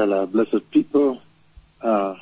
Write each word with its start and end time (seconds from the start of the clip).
Well, 0.00 0.14
uh, 0.14 0.24
blessed 0.24 0.70
people, 0.70 1.20
uh, 1.82 2.14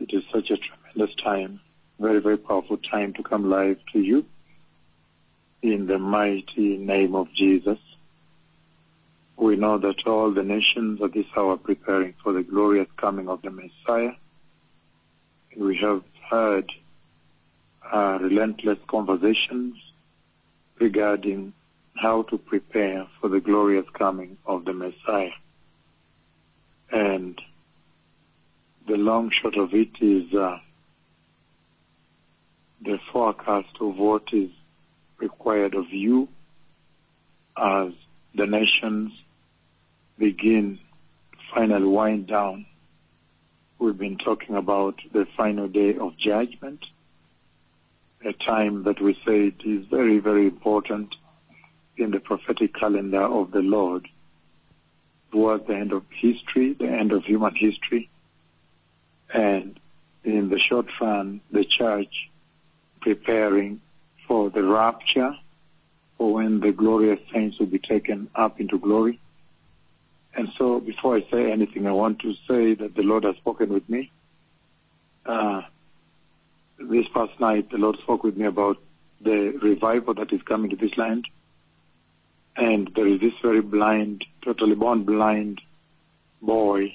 it 0.00 0.12
is 0.12 0.22
such 0.30 0.50
a 0.50 0.58
tremendous 0.58 1.16
time, 1.16 1.60
very, 1.98 2.20
very 2.20 2.36
powerful 2.36 2.76
time 2.76 3.14
to 3.14 3.22
come 3.22 3.48
live 3.48 3.78
to 3.94 4.00
you 4.00 4.26
in 5.62 5.86
the 5.86 5.98
mighty 5.98 6.76
name 6.76 7.14
of 7.14 7.32
Jesus. 7.32 7.78
We 9.38 9.56
know 9.56 9.78
that 9.78 10.06
all 10.06 10.30
the 10.30 10.42
nations 10.42 11.00
at 11.00 11.14
this 11.14 11.24
hour 11.34 11.52
are 11.52 11.56
preparing 11.56 12.16
for 12.22 12.34
the 12.34 12.42
glorious 12.42 12.88
coming 12.98 13.30
of 13.30 13.40
the 13.40 13.50
Messiah. 13.50 14.12
We 15.56 15.78
have 15.78 16.02
heard 16.30 16.70
uh, 17.90 18.18
relentless 18.20 18.78
conversations 18.88 19.76
regarding 20.78 21.54
how 21.94 22.24
to 22.24 22.36
prepare 22.36 23.06
for 23.22 23.30
the 23.30 23.40
glorious 23.40 23.86
coming 23.94 24.36
of 24.44 24.66
the 24.66 24.74
Messiah. 24.74 25.32
And 26.94 27.40
the 28.86 28.96
long 28.96 29.30
shot 29.30 29.58
of 29.58 29.74
it 29.74 30.00
is 30.00 30.32
uh, 30.32 30.60
the 32.80 33.00
forecast 33.10 33.76
of 33.80 33.98
what 33.98 34.32
is 34.32 34.50
required 35.18 35.74
of 35.74 35.90
you 35.90 36.28
as 37.56 37.90
the 38.36 38.46
nations 38.46 39.10
begin 40.18 40.78
final 41.52 41.90
wind 41.90 42.28
down. 42.28 42.64
We've 43.80 43.98
been 43.98 44.18
talking 44.18 44.54
about 44.54 45.00
the 45.12 45.26
final 45.36 45.66
day 45.66 45.96
of 45.96 46.16
judgment, 46.16 46.86
a 48.24 48.32
time 48.34 48.84
that 48.84 49.00
we 49.00 49.14
say 49.26 49.48
it 49.48 49.64
is 49.64 49.84
very, 49.86 50.20
very 50.20 50.46
important 50.46 51.12
in 51.96 52.12
the 52.12 52.20
prophetic 52.20 52.72
calendar 52.72 53.22
of 53.22 53.50
the 53.50 53.62
Lord 53.62 54.06
towards 55.34 55.66
the 55.66 55.74
end 55.74 55.90
of 55.90 56.04
history, 56.10 56.74
the 56.74 56.86
end 56.86 57.10
of 57.10 57.24
human 57.24 57.52
history, 57.56 58.08
and 59.32 59.80
in 60.22 60.48
the 60.48 60.60
short 60.60 60.86
run, 61.00 61.40
the 61.50 61.64
church 61.64 62.30
preparing 63.00 63.80
for 64.28 64.48
the 64.48 64.62
rapture, 64.62 65.36
for 66.16 66.34
when 66.34 66.60
the 66.60 66.70
glorious 66.70 67.18
saints 67.32 67.58
will 67.58 67.66
be 67.66 67.80
taken 67.80 68.30
up 68.36 68.60
into 68.60 68.78
glory. 68.78 69.18
And 70.36 70.50
so 70.56 70.78
before 70.78 71.16
I 71.16 71.26
say 71.32 71.50
anything, 71.50 71.88
I 71.88 71.92
want 71.92 72.20
to 72.20 72.34
say 72.48 72.74
that 72.74 72.94
the 72.94 73.02
Lord 73.02 73.24
has 73.24 73.34
spoken 73.36 73.72
with 73.72 73.88
me. 73.88 74.12
Uh, 75.26 75.62
this 76.78 77.06
past 77.12 77.40
night, 77.40 77.72
the 77.72 77.78
Lord 77.78 77.98
spoke 77.98 78.22
with 78.22 78.36
me 78.36 78.46
about 78.46 78.78
the 79.20 79.48
revival 79.60 80.14
that 80.14 80.32
is 80.32 80.42
coming 80.42 80.70
to 80.70 80.76
this 80.76 80.96
land. 80.96 81.26
And 82.56 82.88
there 82.94 83.08
is 83.08 83.20
this 83.20 83.34
very 83.42 83.62
blind, 83.62 84.24
totally 84.44 84.74
born 84.74 85.04
blind 85.04 85.60
boy. 86.42 86.94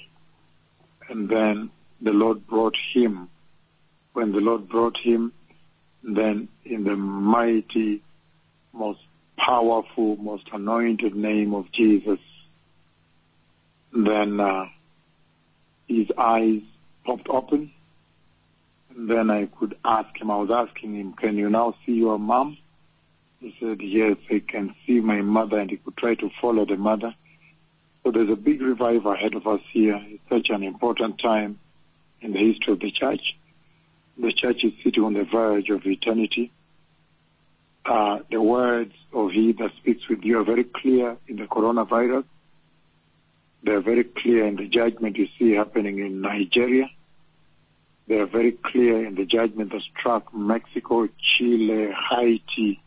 And 1.08 1.28
then 1.28 1.70
the 2.00 2.12
Lord 2.12 2.46
brought 2.46 2.76
him. 2.94 3.28
When 4.12 4.32
the 4.32 4.40
Lord 4.40 4.68
brought 4.68 4.96
him, 4.98 5.32
then 6.02 6.48
in 6.64 6.84
the 6.84 6.96
mighty, 6.96 8.02
most 8.72 9.00
powerful, 9.36 10.16
most 10.16 10.48
anointed 10.52 11.14
name 11.14 11.54
of 11.54 11.70
Jesus, 11.72 12.20
then 13.92 14.40
uh, 14.40 14.66
his 15.88 16.06
eyes 16.16 16.62
popped 17.04 17.28
open. 17.28 17.72
And 18.94 19.10
then 19.10 19.30
I 19.30 19.46
could 19.46 19.76
ask 19.84 20.16
him, 20.20 20.30
I 20.30 20.36
was 20.36 20.50
asking 20.50 20.94
him, 20.94 21.12
can 21.14 21.36
you 21.36 21.50
now 21.50 21.74
see 21.84 21.92
your 21.92 22.18
mom? 22.18 22.58
He 23.40 23.54
said, 23.58 23.80
yes, 23.80 24.16
I 24.30 24.40
can 24.46 24.74
see 24.86 25.00
my 25.00 25.22
mother, 25.22 25.58
and 25.58 25.70
he 25.70 25.78
could 25.78 25.96
try 25.96 26.14
to 26.16 26.30
follow 26.40 26.66
the 26.66 26.76
mother. 26.76 27.14
So 28.02 28.10
there's 28.10 28.30
a 28.30 28.36
big 28.36 28.62
revival 28.62 29.12
ahead 29.12 29.34
of 29.34 29.46
us 29.46 29.60
here. 29.72 30.00
It's 30.08 30.22
such 30.28 30.50
an 30.50 30.62
important 30.62 31.18
time 31.18 31.58
in 32.20 32.32
the 32.32 32.38
history 32.38 32.72
of 32.72 32.80
the 32.80 32.90
church. 32.90 33.36
The 34.18 34.32
church 34.32 34.64
is 34.64 34.72
sitting 34.82 35.04
on 35.04 35.14
the 35.14 35.24
verge 35.24 35.70
of 35.70 35.86
eternity. 35.86 36.50
Uh, 37.84 38.20
the 38.30 38.40
words 38.40 38.94
of 39.12 39.30
He 39.30 39.52
that 39.52 39.72
speaks 39.76 40.08
with 40.08 40.22
you 40.24 40.38
are 40.40 40.44
very 40.44 40.64
clear 40.64 41.16
in 41.28 41.36
the 41.36 41.44
coronavirus. 41.44 42.24
They 43.62 43.72
are 43.72 43.80
very 43.80 44.04
clear 44.04 44.46
in 44.46 44.56
the 44.56 44.66
judgment 44.66 45.16
you 45.16 45.28
see 45.38 45.52
happening 45.52 45.98
in 45.98 46.20
Nigeria. 46.20 46.90
They 48.06 48.18
are 48.18 48.26
very 48.26 48.52
clear 48.52 49.04
in 49.04 49.14
the 49.14 49.24
judgment 49.24 49.72
that 49.72 49.82
struck 49.82 50.34
Mexico, 50.34 51.08
Chile, 51.18 51.92
Haiti, 52.10 52.82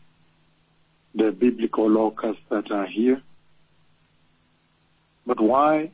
the 1.14 1.32
biblical 1.32 1.88
locusts 1.88 2.42
that 2.50 2.70
are 2.70 2.86
here. 2.86 3.22
But 5.26 5.40
why 5.40 5.90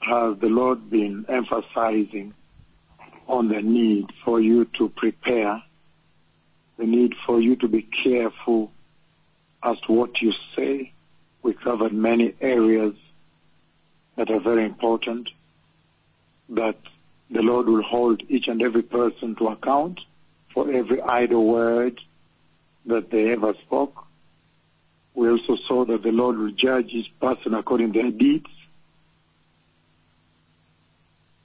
has 0.00 0.38
the 0.38 0.48
Lord 0.48 0.90
been 0.90 1.26
emphasizing 1.28 2.34
on 3.26 3.48
the 3.48 3.60
need 3.62 4.06
for 4.24 4.40
you 4.40 4.64
to 4.78 4.88
prepare, 4.88 5.62
the 6.76 6.86
need 6.86 7.14
for 7.26 7.40
you 7.40 7.56
to 7.56 7.68
be 7.68 7.82
careful 7.82 8.72
as 9.62 9.78
to 9.86 9.92
what 9.92 10.20
you 10.20 10.32
say? 10.56 10.92
We 11.42 11.54
covered 11.54 11.92
many 11.92 12.34
areas 12.40 12.94
that 14.16 14.30
are 14.30 14.40
very 14.40 14.64
important, 14.64 15.28
that 16.50 16.76
the 17.30 17.42
Lord 17.42 17.66
will 17.66 17.82
hold 17.82 18.22
each 18.28 18.46
and 18.46 18.62
every 18.62 18.82
person 18.82 19.34
to 19.36 19.48
account 19.48 20.00
for 20.52 20.70
every 20.70 21.00
idle 21.00 21.46
word 21.46 22.00
that 22.86 23.10
they 23.10 23.32
ever 23.32 23.54
spoke. 23.64 24.06
We 25.14 25.28
also 25.28 25.56
saw 25.68 25.84
that 25.84 26.02
the 26.02 26.12
Lord 26.12 26.38
will 26.38 26.52
judge 26.52 26.88
each 26.90 27.12
person 27.20 27.54
according 27.54 27.92
to 27.92 28.02
their 28.02 28.10
deeds 28.10 28.48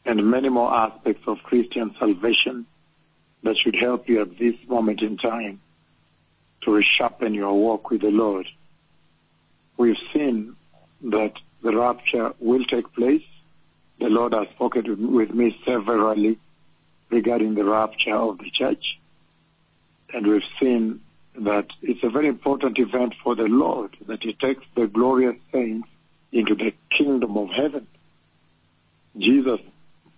and 0.07 0.31
many 0.31 0.47
more 0.47 0.73
aspects 0.73 1.27
of 1.27 1.43
Christian 1.43 1.93
salvation 1.99 2.65
that 3.43 3.57
should 3.57 3.75
help 3.75 4.07
you 4.07 4.21
at 4.21 4.37
this 4.39 4.55
moment 4.67 5.01
in 5.01 5.17
time 5.17 5.59
to 6.61 6.71
resharpen 6.71 7.35
your 7.35 7.53
walk 7.53 7.89
with 7.89 8.01
the 8.01 8.11
Lord. 8.11 8.47
We've 9.75 9.97
seen 10.13 10.55
that 11.01 11.33
the 11.61 11.75
rapture 11.75 12.33
will 12.39 12.63
take 12.63 12.91
place. 12.93 13.23
The 13.99 14.09
Lord 14.09 14.33
has 14.33 14.47
spoken 14.49 15.13
with 15.13 15.33
me 15.33 15.59
severally 15.65 16.39
regarding 17.09 17.55
the 17.55 17.65
rapture 17.65 18.15
of 18.15 18.37
the 18.37 18.49
church. 18.49 18.99
And 20.13 20.25
we've 20.25 20.41
seen 20.59 21.01
that 21.37 21.67
it's 21.81 22.03
a 22.03 22.09
very 22.09 22.27
important 22.27 22.79
event 22.79 23.13
for 23.23 23.35
the 23.35 23.47
Lord 23.47 23.95
that 24.07 24.23
He 24.23 24.33
takes 24.33 24.65
the 24.75 24.87
glorious 24.87 25.37
saints 25.51 25.87
into 26.31 26.55
the 26.55 26.73
kingdom 26.89 27.37
of 27.37 27.49
heaven. 27.49 27.87
Jesus 29.17 29.59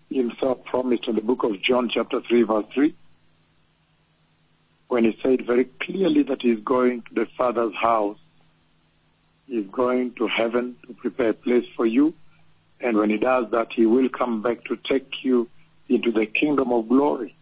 himself 0.10 0.64
promised 0.66 1.08
in 1.08 1.16
the 1.16 1.22
book 1.22 1.44
of 1.44 1.62
John 1.62 1.90
chapter 1.94 2.20
3 2.22 2.44
verse 2.44 2.66
3 2.74 2.96
when 4.90 5.04
he 5.06 5.18
said 5.24 5.46
very 5.46 5.66
clearly 5.66 6.24
that 6.24 6.42
he's 6.42 6.60
going 6.60 7.04
to 7.04 7.14
the 7.14 7.28
Father's 7.38 7.76
house. 7.76 8.18
He's 9.48 9.68
going 9.68 10.16
to 10.16 10.28
heaven 10.28 10.76
to 10.88 10.94
prepare 10.94 11.30
a 11.30 11.34
place 11.34 11.66
for 11.76 11.86
you. 11.86 12.14
And 12.82 12.98
when 12.98 13.10
he 13.12 13.18
does 13.18 13.52
that, 13.52 13.72
he 13.72 13.86
will 13.86 14.10
come 14.10 14.42
back 14.42 14.64
to 14.66 14.78
take 14.90 15.24
you 15.24 15.48
into 15.88 16.12
the 16.12 16.26
kingdom 16.26 16.72
of 16.72 16.90
glory. 16.90 17.36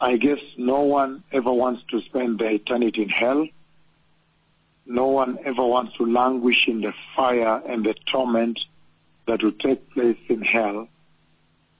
I 0.00 0.16
guess 0.16 0.38
no 0.56 0.82
one 0.82 1.24
ever 1.32 1.52
wants 1.52 1.82
to 1.90 2.00
spend 2.02 2.38
their 2.38 2.52
eternity 2.52 3.02
in 3.02 3.08
hell. 3.08 3.48
No 4.86 5.08
one 5.08 5.38
ever 5.44 5.64
wants 5.64 5.96
to 5.96 6.06
languish 6.06 6.68
in 6.68 6.80
the 6.80 6.94
fire 7.16 7.60
and 7.66 7.84
the 7.84 7.94
torment 8.10 8.58
that 9.26 9.42
will 9.42 9.52
take 9.52 9.90
place 9.90 10.18
in 10.28 10.42
hell. 10.42 10.88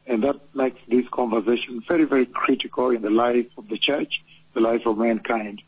And 0.06 0.24
that 0.24 0.54
makes 0.54 0.80
this 0.88 1.06
conversation 1.10 1.82
very, 1.86 2.04
very 2.04 2.26
critical 2.26 2.90
in 2.90 3.02
the 3.02 3.10
life 3.10 3.46
of 3.56 3.68
the 3.68 3.78
church, 3.78 4.22
the 4.52 4.60
life 4.60 4.84
of 4.84 4.98
mankind. 4.98 5.62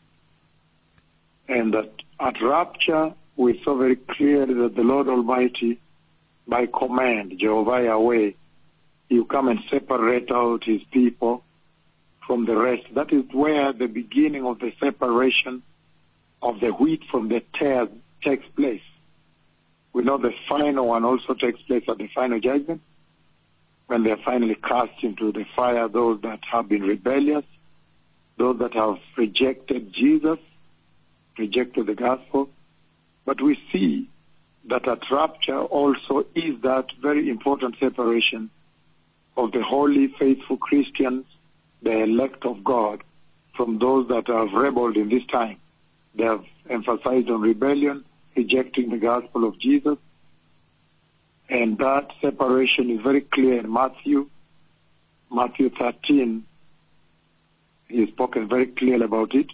And 1.47 1.73
that 1.73 1.91
at 2.19 2.41
rapture, 2.41 3.13
we 3.37 3.61
saw 3.63 3.75
very 3.75 3.95
clearly 3.95 4.53
that 4.55 4.75
the 4.75 4.83
Lord 4.83 5.07
Almighty, 5.07 5.79
by 6.47 6.65
command, 6.65 7.39
Jehovah 7.39 7.83
Yahweh, 7.83 8.31
will 9.09 9.25
come 9.25 9.47
and 9.47 9.59
separate 9.69 10.31
out 10.31 10.65
His 10.65 10.83
people 10.91 11.43
from 12.25 12.45
the 12.45 12.55
rest. 12.55 12.83
That 12.93 13.11
is 13.11 13.23
where 13.31 13.73
the 13.73 13.87
beginning 13.87 14.45
of 14.45 14.59
the 14.59 14.73
separation 14.79 15.63
of 16.41 16.59
the 16.59 16.69
wheat 16.69 17.03
from 17.09 17.29
the 17.29 17.41
tares 17.53 17.89
takes 18.23 18.47
place. 18.55 18.81
We 19.93 20.03
know 20.03 20.17
the 20.17 20.33
final 20.47 20.87
one 20.87 21.03
also 21.03 21.33
takes 21.33 21.61
place 21.63 21.83
at 21.87 21.97
the 21.97 22.07
final 22.07 22.39
judgment 22.39 22.81
when 23.87 24.03
they 24.03 24.11
are 24.11 24.23
finally 24.23 24.55
cast 24.55 25.03
into 25.03 25.33
the 25.33 25.45
fire, 25.53 25.89
those 25.89 26.21
that 26.21 26.39
have 26.49 26.69
been 26.69 26.81
rebellious, 26.81 27.43
those 28.37 28.57
that 28.59 28.73
have 28.73 28.99
rejected 29.17 29.91
Jesus, 29.91 30.39
rejected 31.37 31.87
the 31.87 31.95
gospel. 31.95 32.49
But 33.25 33.41
we 33.41 33.59
see 33.71 34.09
that 34.69 34.87
at 34.87 35.11
rapture 35.11 35.59
also 35.59 36.25
is 36.35 36.61
that 36.61 36.85
very 37.01 37.29
important 37.29 37.75
separation 37.79 38.49
of 39.35 39.51
the 39.51 39.61
holy, 39.61 40.07
faithful 40.07 40.55
Christians, 40.57 41.25
the 41.81 42.03
elect 42.03 42.45
of 42.45 42.63
God, 42.63 43.03
from 43.55 43.79
those 43.79 44.07
that 44.09 44.27
have 44.27 44.53
rebelled 44.53 44.97
in 44.97 45.09
this 45.09 45.25
time. 45.25 45.57
They 46.15 46.23
have 46.23 46.43
emphasized 46.69 47.29
on 47.29 47.41
rebellion, 47.41 48.05
rejecting 48.35 48.89
the 48.89 48.97
gospel 48.97 49.45
of 49.45 49.57
Jesus, 49.59 49.97
And 51.51 51.77
that 51.79 52.11
separation 52.21 52.89
is 52.89 53.01
very 53.01 53.19
clear 53.19 53.59
in 53.59 53.71
Matthew, 53.71 54.29
Matthew 55.29 55.69
13. 55.69 56.45
He's 57.89 58.07
spoken 58.07 58.47
very 58.47 58.67
clearly 58.67 59.03
about 59.03 59.35
it. 59.35 59.47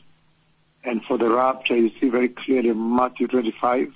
And 0.84 1.04
for 1.06 1.18
the 1.18 1.28
rapture, 1.28 1.76
you 1.76 1.92
see 2.00 2.10
very 2.10 2.30
clearly 2.30 2.70
in 2.70 2.96
Matthew 2.96 3.28
25. 3.28 3.92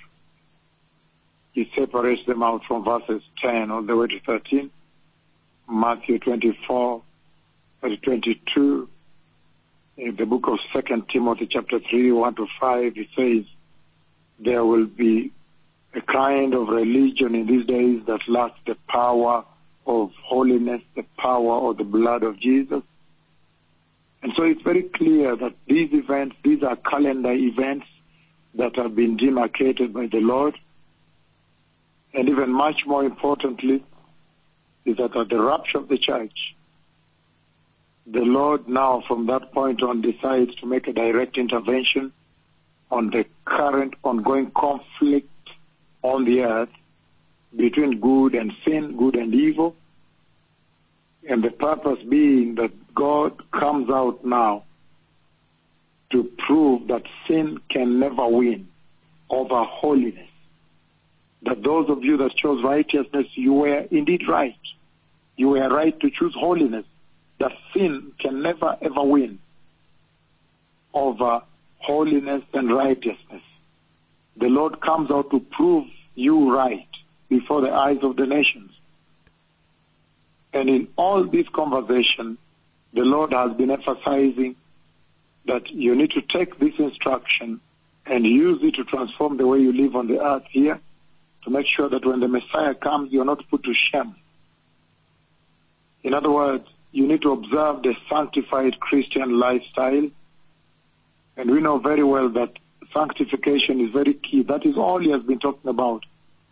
He 1.52 1.70
separates 1.78 2.26
them 2.26 2.42
out 2.42 2.64
from 2.64 2.84
verses 2.84 3.22
10 3.40 3.70
all 3.70 3.82
the 3.82 3.96
way 3.96 4.08
to 4.08 4.20
13. 4.20 4.68
Matthew 5.70 6.18
24, 6.18 7.02
verse 7.82 7.98
22. 8.02 8.88
In 9.98 10.16
the 10.16 10.24
book 10.24 10.46
of 10.46 10.58
Second 10.72 11.08
Timothy 11.10 11.46
chapter 11.50 11.78
3, 11.78 12.12
1 12.12 12.34
to 12.36 12.46
5, 12.60 12.92
it 12.96 13.08
says, 13.14 13.44
there 14.38 14.64
will 14.64 14.86
be 14.86 15.32
a 15.94 16.00
kind 16.00 16.54
of 16.54 16.68
religion 16.68 17.34
in 17.34 17.46
these 17.46 17.66
days 17.66 18.02
that 18.06 18.20
lacks 18.26 18.58
the 18.66 18.76
power 18.88 19.44
of 19.86 20.12
holiness, 20.22 20.80
the 20.94 21.04
power 21.18 21.68
of 21.68 21.76
the 21.76 21.84
blood 21.84 22.22
of 22.22 22.40
Jesus. 22.40 22.82
And 24.22 24.32
so 24.36 24.44
it's 24.44 24.62
very 24.62 24.84
clear 24.84 25.36
that 25.36 25.54
these 25.66 25.92
events, 25.92 26.36
these 26.44 26.62
are 26.62 26.76
calendar 26.76 27.32
events 27.32 27.86
that 28.54 28.76
have 28.76 28.94
been 28.94 29.16
demarcated 29.16 29.92
by 29.92 30.06
the 30.06 30.20
Lord. 30.20 30.56
And 32.14 32.28
even 32.28 32.52
much 32.52 32.86
more 32.86 33.04
importantly, 33.04 33.84
is 34.84 34.96
that 34.96 35.16
at 35.16 35.28
the 35.28 35.40
rapture 35.40 35.78
of 35.78 35.88
the 35.88 35.98
church, 35.98 36.54
the 38.12 38.20
Lord 38.20 38.68
now 38.68 39.02
from 39.08 39.26
that 39.26 39.52
point 39.52 39.82
on 39.82 40.02
decides 40.02 40.54
to 40.56 40.66
make 40.66 40.86
a 40.86 40.92
direct 40.92 41.38
intervention 41.38 42.12
on 42.90 43.08
the 43.08 43.24
current 43.46 43.94
ongoing 44.04 44.50
conflict 44.50 45.30
on 46.02 46.26
the 46.26 46.42
earth 46.42 46.68
between 47.56 48.00
good 48.00 48.34
and 48.34 48.52
sin, 48.66 48.98
good 48.98 49.16
and 49.16 49.34
evil, 49.34 49.74
and 51.26 51.42
the 51.42 51.50
purpose 51.50 52.02
being 52.06 52.56
that 52.56 52.72
God 52.94 53.50
comes 53.50 53.88
out 53.88 54.22
now 54.26 54.64
to 56.10 56.24
prove 56.24 56.88
that 56.88 57.04
sin 57.26 57.60
can 57.70 57.98
never 57.98 58.26
win 58.28 58.68
over 59.30 59.62
holiness. 59.62 60.28
That 61.44 61.62
those 61.62 61.88
of 61.88 62.04
you 62.04 62.18
that 62.18 62.36
chose 62.36 62.62
righteousness, 62.62 63.26
you 63.34 63.54
were 63.54 63.86
indeed 63.90 64.28
right. 64.28 64.58
You 65.36 65.48
were 65.48 65.68
right 65.70 65.98
to 66.00 66.10
choose 66.10 66.34
holiness. 66.38 66.84
That 67.42 67.58
sin 67.74 68.12
can 68.20 68.40
never 68.40 68.76
ever 68.80 69.02
win 69.02 69.40
over 70.94 71.42
holiness 71.78 72.44
and 72.54 72.72
righteousness. 72.72 73.42
The 74.36 74.46
Lord 74.46 74.80
comes 74.80 75.10
out 75.10 75.32
to 75.32 75.40
prove 75.40 75.88
you 76.14 76.54
right 76.54 76.86
before 77.28 77.60
the 77.60 77.72
eyes 77.72 77.98
of 78.02 78.14
the 78.14 78.26
nations. 78.26 78.70
And 80.52 80.70
in 80.70 80.86
all 80.94 81.24
this 81.24 81.48
conversation, 81.48 82.38
the 82.92 83.02
Lord 83.02 83.32
has 83.32 83.52
been 83.54 83.72
emphasizing 83.72 84.54
that 85.46 85.68
you 85.68 85.96
need 85.96 86.12
to 86.12 86.22
take 86.22 86.60
this 86.60 86.74
instruction 86.78 87.60
and 88.06 88.24
use 88.24 88.60
it 88.62 88.76
to 88.76 88.84
transform 88.84 89.36
the 89.36 89.48
way 89.48 89.58
you 89.58 89.72
live 89.72 89.96
on 89.96 90.06
the 90.06 90.24
earth 90.24 90.44
here 90.48 90.78
to 91.42 91.50
make 91.50 91.66
sure 91.66 91.88
that 91.88 92.04
when 92.04 92.20
the 92.20 92.28
Messiah 92.28 92.76
comes, 92.76 93.10
you're 93.10 93.24
not 93.24 93.42
put 93.50 93.64
to 93.64 93.74
shame. 93.74 94.14
In 96.04 96.14
other 96.14 96.30
words, 96.30 96.68
you 96.92 97.06
need 97.06 97.22
to 97.22 97.32
observe 97.32 97.82
the 97.82 97.94
sanctified 98.10 98.78
Christian 98.78 99.38
lifestyle. 99.38 100.08
And 101.36 101.50
we 101.50 101.60
know 101.60 101.78
very 101.78 102.04
well 102.04 102.28
that 102.30 102.52
sanctification 102.92 103.80
is 103.80 103.90
very 103.90 104.14
key. 104.14 104.42
That 104.42 104.66
is 104.66 104.76
all 104.76 105.00
he 105.00 105.10
has 105.10 105.22
been 105.22 105.38
talking 105.38 105.70
about 105.70 106.04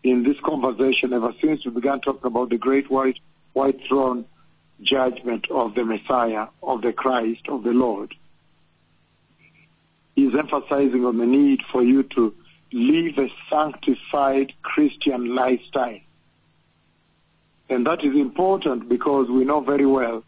in 0.03 0.23
this 0.23 0.41
conversation 0.41 1.13
ever 1.13 1.35
since 1.43 1.65
we 1.65 1.71
began 1.71 2.01
talking 2.01 2.25
about 2.27 2.49
the 2.49 2.57
great 2.57 2.91
white, 2.91 3.19
white 3.53 3.79
throne 3.87 4.25
judgment 4.81 5.51
of 5.51 5.75
the 5.75 5.85
Messiah, 5.85 6.47
of 6.63 6.81
the 6.81 6.95
Christ, 6.95 7.43
of 7.49 7.63
the 7.63 7.73
Lord. 7.73 8.15
He's 10.17 10.35
emphasizing 10.35 11.05
on 11.05 11.19
the 11.19 11.27
need 11.27 11.61
for 11.71 11.83
you 11.83 12.03
to 12.15 12.35
live 12.73 13.19
a 13.19 13.29
sanctified 13.51 14.55
Christian 14.63 15.35
lifestyle. 15.35 16.01
And 17.69 17.87
that 17.87 18.03
is 18.03 18.15
important 18.15 18.89
because 18.89 19.29
we 19.29 19.45
know 19.45 19.61
very 19.61 19.87
well 19.87 20.25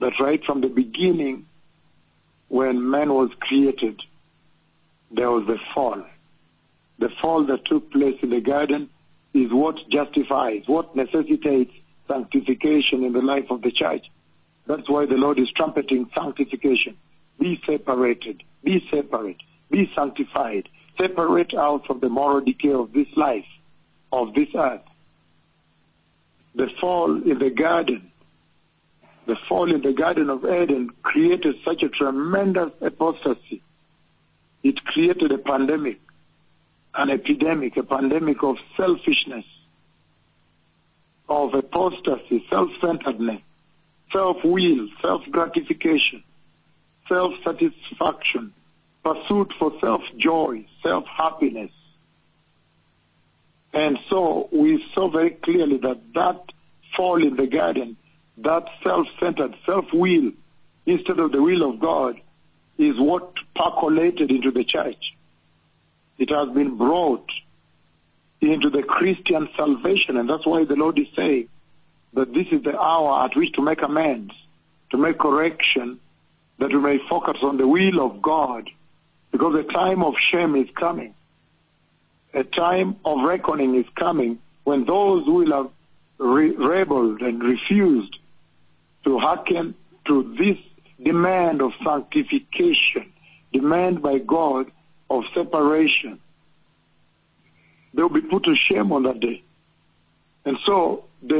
that 0.00 0.12
right 0.20 0.42
from 0.44 0.60
the 0.60 0.68
beginning, 0.68 1.46
when 2.48 2.90
man 2.90 3.12
was 3.12 3.30
created, 3.40 4.00
there 5.10 5.30
was 5.30 5.46
the 5.46 5.58
fall. 5.74 6.04
The 6.98 7.10
fall 7.20 7.44
that 7.44 7.64
took 7.64 7.90
place 7.90 8.18
in 8.22 8.30
the 8.30 8.40
garden 8.40 8.90
is 9.32 9.52
what 9.52 9.76
justifies, 9.90 10.62
what 10.66 10.94
necessitates 10.94 11.72
sanctification 12.08 13.04
in 13.04 13.12
the 13.12 13.22
life 13.22 13.50
of 13.50 13.62
the 13.62 13.72
church. 13.72 14.06
That's 14.66 14.88
why 14.88 15.06
the 15.06 15.16
Lord 15.16 15.38
is 15.38 15.50
trumpeting 15.50 16.10
sanctification. 16.16 16.96
Be 17.38 17.60
separated, 17.66 18.42
be 18.62 18.86
separate, 18.90 19.38
be 19.70 19.90
sanctified, 19.94 20.68
separate 21.00 21.54
out 21.54 21.86
from 21.86 22.00
the 22.00 22.08
moral 22.08 22.40
decay 22.40 22.72
of 22.72 22.92
this 22.92 23.08
life, 23.16 23.46
of 24.12 24.34
this 24.34 24.48
earth. 24.54 24.82
The 26.54 26.70
fall 26.80 27.20
in 27.28 27.40
the 27.40 27.50
garden, 27.50 28.12
the 29.26 29.36
fall 29.48 29.74
in 29.74 29.80
the 29.80 29.92
Garden 29.92 30.30
of 30.30 30.44
Eden 30.44 30.90
created 31.02 31.56
such 31.64 31.82
a 31.82 31.88
tremendous 31.88 32.70
apostasy. 32.80 33.62
It 34.62 34.84
created 34.84 35.32
a 35.32 35.38
pandemic, 35.38 36.00
an 36.94 37.10
epidemic, 37.10 37.76
a 37.76 37.82
pandemic 37.82 38.42
of 38.42 38.56
selfishness, 38.76 39.44
of 41.28 41.54
apostasy, 41.54 42.46
self-centeredness, 42.50 43.40
self-will, 44.12 44.88
self-gratification, 45.00 46.22
self-satisfaction, 47.08 48.52
pursuit 49.02 49.52
for 49.58 49.72
self-joy, 49.80 50.66
self-happiness. 50.84 51.70
And 53.72 53.98
so 54.08 54.48
we 54.52 54.84
saw 54.94 55.10
very 55.10 55.30
clearly 55.30 55.78
that 55.78 56.00
that 56.14 56.40
fall 56.96 57.26
in 57.26 57.36
the 57.36 57.46
garden, 57.46 57.96
that 58.38 58.64
self-centered, 58.82 59.54
self-will, 59.64 60.32
instead 60.86 61.18
of 61.18 61.32
the 61.32 61.42
will 61.42 61.68
of 61.68 61.80
God, 61.80 62.20
is 62.78 62.98
what 62.98 63.32
percolated 63.54 64.30
into 64.30 64.50
the 64.50 64.64
church. 64.64 65.14
It 66.18 66.30
has 66.30 66.48
been 66.50 66.76
brought 66.76 67.28
into 68.40 68.70
the 68.70 68.82
Christian 68.82 69.48
salvation, 69.56 70.16
and 70.16 70.28
that's 70.28 70.46
why 70.46 70.64
the 70.64 70.76
Lord 70.76 70.98
is 70.98 71.06
saying 71.16 71.48
that 72.12 72.32
this 72.32 72.46
is 72.50 72.62
the 72.62 72.78
hour 72.78 73.24
at 73.24 73.36
which 73.36 73.52
to 73.54 73.62
make 73.62 73.82
amends, 73.82 74.32
to 74.90 74.98
make 74.98 75.18
correction, 75.18 75.98
that 76.58 76.72
we 76.72 76.78
may 76.78 76.98
focus 77.08 77.38
on 77.42 77.56
the 77.56 77.66
will 77.66 78.00
of 78.00 78.20
God, 78.20 78.68
because 79.32 79.58
a 79.58 79.64
time 79.64 80.02
of 80.02 80.14
shame 80.18 80.54
is 80.56 80.68
coming. 80.74 81.14
A 82.34 82.44
time 82.44 82.96
of 83.04 83.22
reckoning 83.22 83.74
is 83.76 83.86
coming 83.94 84.38
when 84.64 84.84
those 84.84 85.24
who 85.24 85.34
will 85.34 85.52
have 85.52 85.70
re- 86.18 86.54
rebelled 86.54 87.22
and 87.22 87.42
refused 87.42 88.18
to 89.04 89.18
hearken 89.18 89.74
to 90.06 90.34
this 90.38 90.58
demand 91.02 91.62
of 91.62 91.72
sanctification, 91.84 93.12
demand 93.52 94.02
by 94.02 94.18
God 94.18 94.70
of 95.10 95.24
separation, 95.34 96.20
they 97.92 98.02
will 98.02 98.08
be 98.08 98.20
put 98.20 98.44
to 98.44 98.56
shame 98.56 98.92
on 98.92 99.04
that 99.04 99.20
day. 99.20 99.42
And 100.44 100.58
so 100.66 101.04
the 101.22 101.36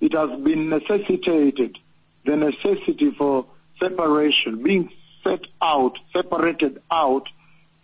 it 0.00 0.12
has 0.14 0.40
been 0.40 0.68
necessitated, 0.68 1.78
the 2.24 2.36
necessity 2.36 3.10
for 3.10 3.46
separation, 3.78 4.62
being 4.62 4.90
set 5.22 5.40
out, 5.60 5.98
separated 6.12 6.80
out 6.90 7.28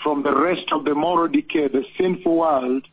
from 0.02 0.22
the 0.22 0.32
rest 0.32 0.72
of 0.72 0.84
the 0.84 0.94
moral 0.94 1.28
decay, 1.28 1.68
the 1.68 1.84
sinful 1.98 2.36
world, 2.36 2.86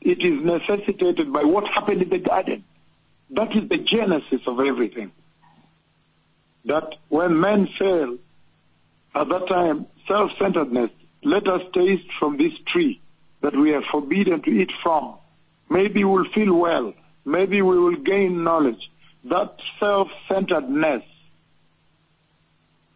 it 0.00 0.20
is 0.20 0.42
necessitated 0.44 1.32
by 1.32 1.42
what 1.42 1.66
happened 1.68 2.02
in 2.02 2.10
the 2.10 2.18
garden. 2.18 2.64
That 3.30 3.56
is 3.56 3.68
the 3.68 3.78
genesis 3.78 4.40
of 4.46 4.60
everything. 4.60 5.12
That 6.66 6.94
when 7.08 7.40
men 7.40 7.68
fail, 7.78 8.18
at 9.14 9.28
that 9.28 9.48
time, 9.48 9.86
self-centeredness, 10.08 10.90
let 11.22 11.48
us 11.48 11.62
taste 11.74 12.08
from 12.18 12.36
this 12.36 12.52
tree 12.72 13.00
that 13.40 13.54
we 13.54 13.74
are 13.74 13.82
forbidden 13.90 14.42
to 14.42 14.50
eat 14.50 14.70
from. 14.82 15.16
Maybe 15.68 16.04
we'll 16.04 16.30
feel 16.34 16.54
well. 16.54 16.94
Maybe 17.24 17.62
we 17.62 17.78
will 17.78 17.96
gain 17.96 18.44
knowledge. 18.44 18.90
That 19.24 19.56
self-centeredness 19.80 21.02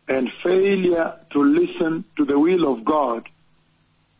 and 0.08 0.30
failure 0.42 1.14
to 1.32 1.42
listen 1.42 2.04
to 2.16 2.25
the 2.25 2.38
will 2.38 2.73
of 2.73 2.85
God 2.85 3.28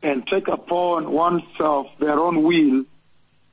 and 0.03 0.27
take 0.27 0.49
upon 0.49 1.11
oneself 1.11 1.87
their 1.99 2.19
own 2.19 2.43
will 2.43 2.85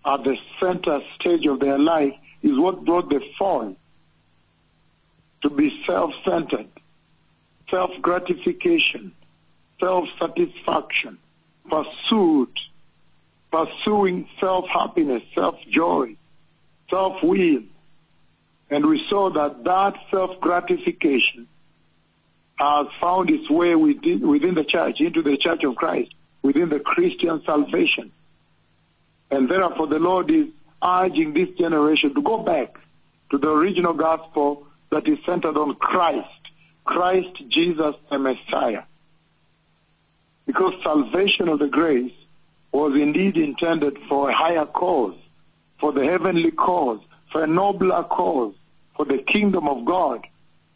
at 0.05 0.24
the 0.24 0.38
center 0.62 1.00
stage 1.19 1.45
of 1.47 1.59
their 1.59 1.79
life 1.79 2.13
is 2.46 2.58
what 2.58 2.86
brought 2.86 3.10
the 3.10 3.22
fall. 3.38 3.75
To 5.42 5.50
be 5.50 5.84
self-centered, 5.86 6.68
self-gratification, 7.70 9.12
self-satisfaction, 9.80 11.18
pursuit, 11.70 12.54
pursuing 13.52 14.28
self-happiness, 14.40 15.24
self-joy, 15.36 16.16
self-will. 16.90 17.64
And 18.70 18.86
we 18.86 19.06
saw 19.10 19.30
that 19.32 19.64
that 19.66 19.96
self-gratification 20.10 21.48
has 22.56 22.88
found 23.02 23.30
its 23.30 23.50
way 23.50 23.75
within, 23.75 24.28
within 24.28 24.56
the 24.56 24.64
church, 24.64 25.00
into 25.00 25.22
the 25.22 25.38
church 25.38 25.64
of 25.64 25.75
Christ, 25.75 26.14
within 26.42 26.70
the 26.70 26.80
Christian 26.80 27.44
salvation. 27.46 28.12
And 29.30 29.50
therefore 29.50 29.88
the 29.88 30.00
Lord 30.00 30.32
is 30.32 30.48
urging 30.86 31.34
this 31.34 31.50
generation 31.58 32.13
to 32.13 32.22
go 32.22 32.38
back 32.38 32.77
to 33.32 33.38
the 33.38 33.51
original 33.51 33.94
gospel 33.94 34.68
that 34.92 35.08
is 35.08 35.18
centered 35.25 35.58
on 35.58 35.75
Christ, 35.75 36.27
Christ 36.84 37.44
Jesus 37.50 37.96
the 38.12 38.20
Messiah. 38.20 38.84
Because 40.46 40.74
salvation 40.84 41.50
of 41.50 41.60
the 41.60 41.68
grace 41.68 42.13
was 42.72 42.94
indeed 42.94 43.38
intended 43.38 43.98
for 44.08 44.30
a 44.30 44.36
higher 44.36 44.65
cause, 44.65 45.18
for 45.80 45.92
the 45.92 46.06
heavenly 46.06 46.51
cause, 46.51 47.00
for 47.32 47.44
a 47.44 47.48
nobler 47.48 48.04
cause, 48.04 48.54
for 48.96 49.06
the 49.06 49.18
kingdom 49.18 49.68
of 49.68 49.86
God. 49.86 50.25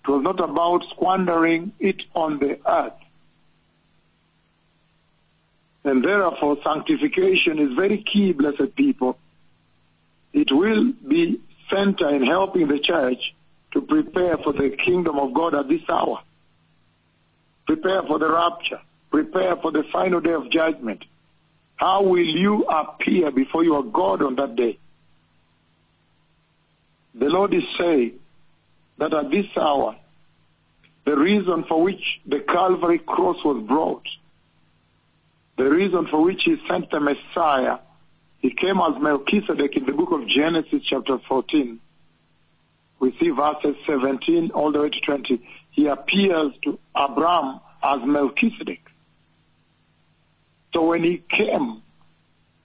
It 0.03 0.09
was 0.09 0.23
not 0.23 0.39
about 0.39 0.83
squandering 0.89 1.73
it 1.79 2.01
on 2.15 2.39
the 2.39 2.59
earth. 2.65 2.93
And 5.83 6.03
therefore, 6.03 6.57
sanctification 6.63 7.59
is 7.59 7.73
very 7.73 8.03
key, 8.03 8.33
blessed 8.33 8.75
people. 8.75 9.17
It 10.33 10.51
will 10.51 10.93
be 11.07 11.41
center 11.71 12.13
in 12.13 12.25
helping 12.25 12.67
the 12.67 12.79
church 12.79 13.33
to 13.71 13.81
prepare 13.81 14.37
for 14.37 14.53
the 14.53 14.69
kingdom 14.69 15.19
of 15.19 15.33
God 15.33 15.55
at 15.55 15.67
this 15.67 15.81
hour. 15.89 16.21
Prepare 17.65 18.03
for 18.03 18.17
the 18.19 18.31
rapture. 18.31 18.81
Prepare 19.11 19.55
for 19.57 19.71
the 19.71 19.83
final 19.91 20.19
day 20.19 20.33
of 20.33 20.49
judgment. 20.51 21.03
How 21.75 22.01
will 22.01 22.25
you 22.25 22.63
appear 22.63 23.31
before 23.31 23.63
your 23.63 23.83
God 23.83 24.21
on 24.21 24.35
that 24.35 24.55
day? 24.55 24.77
The 27.15 27.29
Lord 27.29 27.53
is 27.53 27.63
saying 27.79 28.19
that 28.97 29.13
at 29.13 29.29
this 29.29 29.45
hour, 29.57 29.95
the 31.05 31.17
reason 31.17 31.63
for 31.63 31.81
which 31.81 32.03
the 32.25 32.39
Calvary 32.39 32.99
cross 32.99 33.37
was 33.43 33.63
brought, 33.65 34.05
the 35.57 35.69
reason 35.69 36.07
for 36.07 36.21
which 36.21 36.41
he 36.45 36.57
sent 36.69 36.91
the 36.91 36.99
Messiah, 36.99 37.79
he 38.39 38.51
came 38.51 38.79
as 38.79 39.01
Melchizedek 39.01 39.75
in 39.75 39.85
the 39.85 39.93
book 39.93 40.11
of 40.11 40.27
Genesis 40.27 40.81
chapter 40.83 41.19
14. 41.27 41.79
We 42.99 43.17
see 43.19 43.29
verses 43.29 43.75
17 43.87 44.51
all 44.51 44.71
the 44.71 44.81
way 44.81 44.89
to 44.89 44.99
20. 44.99 45.41
He 45.71 45.87
appears 45.87 46.53
to 46.63 46.79
Abraham 46.97 47.59
as 47.83 47.99
Melchizedek. 48.05 48.81
So 50.73 50.85
when 50.85 51.03
he 51.03 51.23
came, 51.29 51.81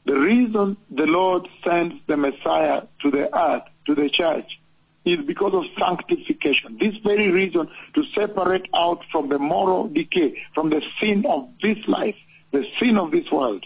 the 0.04 0.18
reason 0.18 0.76
the 0.90 1.06
Lord 1.06 1.48
sends 1.64 1.94
the 2.06 2.16
Messiah 2.16 2.82
to 3.02 3.10
the 3.10 3.36
earth, 3.36 3.62
to 3.86 3.94
the 3.94 4.08
church, 4.08 4.60
is 5.04 5.24
because 5.26 5.54
of 5.54 5.64
sanctification. 5.78 6.78
This 6.78 6.94
very 7.04 7.30
reason 7.30 7.68
to 7.94 8.04
separate 8.14 8.68
out 8.74 9.04
from 9.10 9.28
the 9.28 9.38
moral 9.38 9.88
decay, 9.88 10.42
from 10.54 10.70
the 10.70 10.82
sin 11.00 11.24
of 11.26 11.48
this 11.62 11.78
life, 11.88 12.16
the 12.52 12.64
sin 12.78 12.96
of 12.96 13.10
this 13.10 13.30
world. 13.30 13.64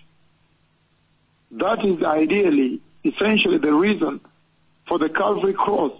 That 1.50 1.84
is 1.84 2.02
ideally, 2.02 2.80
essentially 3.04 3.58
the 3.58 3.72
reason 3.72 4.20
for 4.86 4.98
the 4.98 5.08
Calvary 5.08 5.54
cross. 5.54 5.92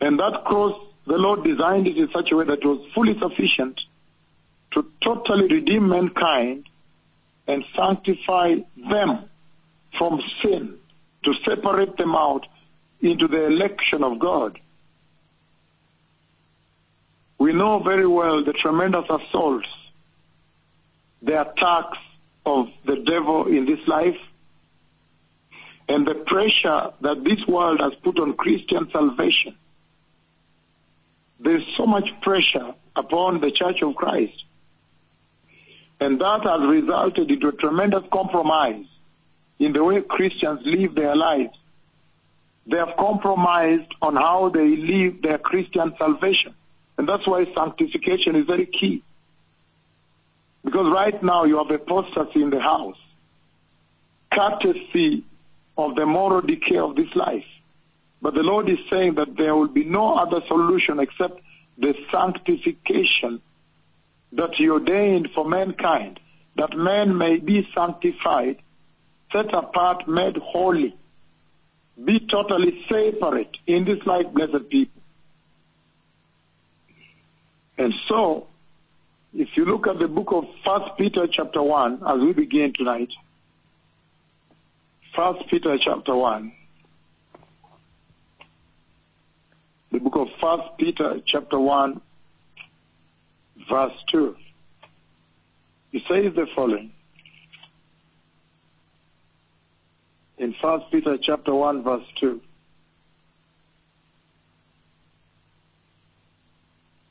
And 0.00 0.18
that 0.20 0.44
cross, 0.44 0.74
the 1.06 1.18
Lord 1.18 1.44
designed 1.44 1.86
it 1.86 1.96
in 1.96 2.10
such 2.12 2.32
a 2.32 2.36
way 2.36 2.44
that 2.44 2.58
it 2.58 2.64
was 2.64 2.86
fully 2.94 3.18
sufficient 3.18 3.80
to 4.72 4.90
totally 5.02 5.48
redeem 5.48 5.88
mankind 5.88 6.68
and 7.46 7.64
sanctify 7.76 8.56
them 8.90 9.28
from 9.98 10.20
sin, 10.42 10.76
to 11.24 11.34
separate 11.46 11.96
them 11.96 12.14
out 12.14 12.46
into 13.00 13.28
the 13.28 13.44
election 13.44 14.02
of 14.02 14.18
God. 14.18 14.58
We 17.38 17.52
know 17.52 17.78
very 17.80 18.06
well 18.06 18.42
the 18.42 18.54
tremendous 18.54 19.04
assaults, 19.08 19.68
the 21.22 21.42
attacks 21.42 21.98
of 22.46 22.68
the 22.84 22.96
devil 22.96 23.46
in 23.46 23.66
this 23.66 23.80
life, 23.86 24.16
and 25.88 26.06
the 26.06 26.14
pressure 26.14 26.92
that 27.00 27.24
this 27.24 27.46
world 27.46 27.80
has 27.80 27.92
put 28.02 28.18
on 28.18 28.34
Christian 28.34 28.88
salvation. 28.90 29.54
There's 31.40 31.66
so 31.76 31.86
much 31.86 32.08
pressure 32.22 32.74
upon 32.96 33.40
the 33.40 33.50
Church 33.50 33.82
of 33.82 33.94
Christ. 33.94 34.44
And 36.00 36.20
that 36.20 36.44
has 36.44 36.60
resulted 36.60 37.30
into 37.30 37.48
a 37.48 37.52
tremendous 37.52 38.02
compromise 38.12 38.86
in 39.58 39.72
the 39.72 39.84
way 39.84 40.00
Christians 40.00 40.60
live 40.64 40.94
their 40.94 41.14
lives. 41.14 41.56
They 42.66 42.78
have 42.78 42.96
compromised 42.98 43.94
on 44.00 44.16
how 44.16 44.48
they 44.48 44.76
live 44.76 45.22
their 45.22 45.38
Christian 45.38 45.94
salvation. 45.98 46.54
And 46.96 47.08
that's 47.08 47.26
why 47.26 47.46
sanctification 47.54 48.36
is 48.36 48.46
very 48.46 48.66
key. 48.66 49.02
Because 50.64 50.90
right 50.92 51.22
now 51.22 51.44
you 51.44 51.58
have 51.58 51.70
apostasy 51.70 52.42
in 52.42 52.50
the 52.50 52.60
house, 52.60 52.96
courtesy 54.32 55.24
of 55.76 55.94
the 55.94 56.06
moral 56.06 56.40
decay 56.40 56.78
of 56.78 56.96
this 56.96 57.14
life. 57.14 57.44
But 58.22 58.34
the 58.34 58.42
Lord 58.42 58.70
is 58.70 58.78
saying 58.90 59.16
that 59.16 59.36
there 59.36 59.54
will 59.54 59.68
be 59.68 59.84
no 59.84 60.16
other 60.16 60.40
solution 60.48 60.98
except 60.98 61.40
the 61.76 61.94
sanctification 62.10 63.42
that 64.32 64.54
He 64.54 64.70
ordained 64.70 65.30
for 65.34 65.44
mankind, 65.44 66.18
that 66.56 66.76
man 66.76 67.18
may 67.18 67.36
be 67.36 67.68
sanctified, 67.74 68.56
set 69.32 69.52
apart, 69.54 70.08
made 70.08 70.36
holy, 70.38 70.96
be 72.02 72.20
totally 72.30 72.84
separate 72.88 73.56
in 73.66 73.84
this 73.84 74.04
life, 74.06 74.26
blessed 74.32 74.68
people. 74.68 75.02
And 77.76 77.92
so, 78.08 78.46
if 79.34 79.56
you 79.56 79.64
look 79.64 79.88
at 79.88 79.98
the 79.98 80.06
book 80.06 80.28
of 80.30 80.44
First 80.64 80.96
Peter 80.96 81.26
chapter 81.26 81.62
1, 81.62 82.02
as 82.06 82.20
we 82.20 82.32
begin 82.32 82.72
tonight, 82.72 83.10
First 85.16 85.48
Peter 85.50 85.76
chapter 85.76 86.14
1, 86.14 86.52
the 89.90 89.98
book 89.98 90.16
of 90.16 90.28
First 90.40 90.78
Peter 90.78 91.20
chapter 91.26 91.58
1, 91.58 92.00
verse 93.68 93.92
2. 94.12 94.36
He 95.90 96.04
says 96.08 96.32
the 96.34 96.46
following. 96.54 96.92
In 100.38 100.54
First 100.62 100.90
Peter 100.92 101.18
chapter 101.20 101.54
1, 101.54 101.82
verse 101.82 102.04
2. 102.20 102.40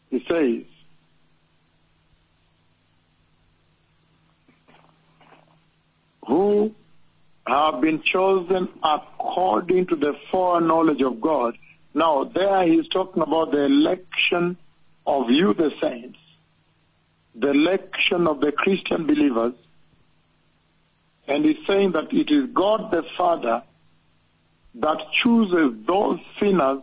He 0.09 0.25
says, 0.29 0.72
who 6.27 6.73
have 7.45 7.81
been 7.81 8.01
chosen 8.01 8.69
according 8.81 9.87
to 9.87 9.95
the 9.95 10.15
foreknowledge 10.31 11.01
of 11.01 11.19
God. 11.19 11.57
Now, 11.93 12.23
there 12.23 12.63
he's 12.63 12.87
talking 12.87 13.21
about 13.21 13.51
the 13.51 13.65
election 13.65 14.57
of 15.05 15.29
you, 15.29 15.53
the 15.53 15.71
saints, 15.81 16.19
the 17.35 17.51
election 17.51 18.27
of 18.27 18.39
the 18.39 18.51
Christian 18.51 19.05
believers, 19.05 19.53
and 21.27 21.45
he's 21.45 21.65
saying 21.67 21.91
that 21.93 22.11
it 22.13 22.31
is 22.31 22.49
God 22.53 22.91
the 22.91 23.03
Father 23.17 23.63
that 24.75 24.97
chooses 25.13 25.85
those 25.85 26.19
sinners 26.39 26.81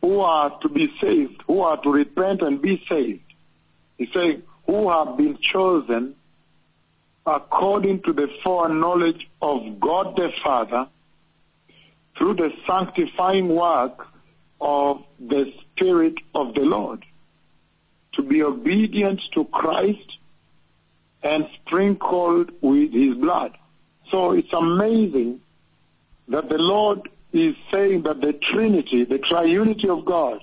who 0.00 0.20
are 0.20 0.58
to 0.60 0.68
be 0.68 0.92
saved, 1.00 1.42
who 1.46 1.60
are 1.60 1.76
to 1.82 1.90
repent 1.90 2.42
and 2.42 2.60
be 2.60 2.82
saved. 2.88 3.22
He's 3.98 4.12
saying, 4.12 4.42
who 4.66 4.88
have 4.88 5.16
been 5.16 5.38
chosen 5.40 6.14
according 7.26 8.02
to 8.02 8.12
the 8.12 8.28
foreknowledge 8.44 9.28
of 9.40 9.80
God 9.80 10.16
the 10.16 10.30
Father 10.44 10.88
through 12.16 12.34
the 12.34 12.50
sanctifying 12.66 13.48
work 13.48 14.06
of 14.60 15.02
the 15.18 15.52
Spirit 15.60 16.14
of 16.34 16.54
the 16.54 16.62
Lord 16.62 17.04
to 18.14 18.22
be 18.22 18.42
obedient 18.42 19.20
to 19.34 19.44
Christ 19.46 20.18
and 21.22 21.46
sprinkled 21.60 22.50
with 22.60 22.92
his 22.92 23.14
blood. 23.14 23.56
So 24.10 24.32
it's 24.32 24.52
amazing 24.52 25.40
that 26.28 26.48
the 26.48 26.58
Lord 26.58 27.08
is 27.32 27.54
saying 27.72 28.02
that 28.02 28.20
the 28.20 28.32
Trinity, 28.34 29.04
the 29.04 29.18
triunity 29.18 29.88
of 29.88 30.04
God, 30.04 30.40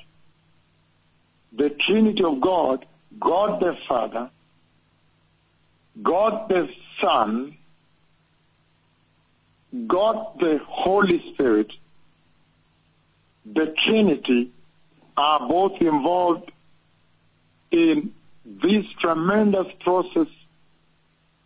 the 1.52 1.70
Trinity 1.70 2.24
of 2.24 2.42
God, 2.42 2.86
God 3.20 3.62
the 3.62 3.78
Father, 3.88 4.30
God 6.02 6.50
the 6.50 6.70
Son, 7.02 7.58
God 9.88 10.40
the 10.40 10.60
Holy 10.66 11.34
Spirit, 11.34 11.72
the 13.46 13.74
Trinity 13.86 14.52
are 15.18 15.48
both 15.48 15.82
involved 15.82 16.52
in 17.72 18.14
this 18.46 18.86
tremendous 19.00 19.68
process 19.82 20.28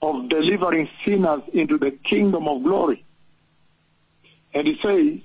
of 0.01 0.29
delivering 0.29 0.89
sinners 1.05 1.41
into 1.53 1.77
the 1.77 1.91
kingdom 1.91 2.47
of 2.47 2.63
glory. 2.63 3.03
And 4.53 4.67
he 4.67 4.77
says, 4.83 5.21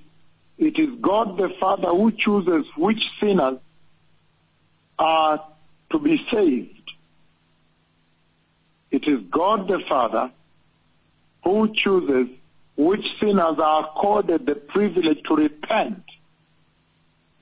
it 0.57 0.79
is 0.79 0.99
God 0.99 1.37
the 1.37 1.49
Father 1.59 1.89
who 1.89 2.11
chooses 2.11 2.65
which 2.75 3.01
sinners 3.21 3.59
are 4.97 5.43
to 5.91 5.99
be 5.99 6.19
saved. 6.31 6.78
It 8.91 9.07
is 9.07 9.21
God 9.29 9.67
the 9.67 9.79
Father 9.87 10.31
who 11.43 11.73
chooses 11.73 12.27
which 12.75 13.05
sinners 13.21 13.59
are 13.59 13.85
accorded 13.85 14.45
the 14.45 14.55
privilege 14.55 15.21
to 15.27 15.35
repent. 15.35 16.03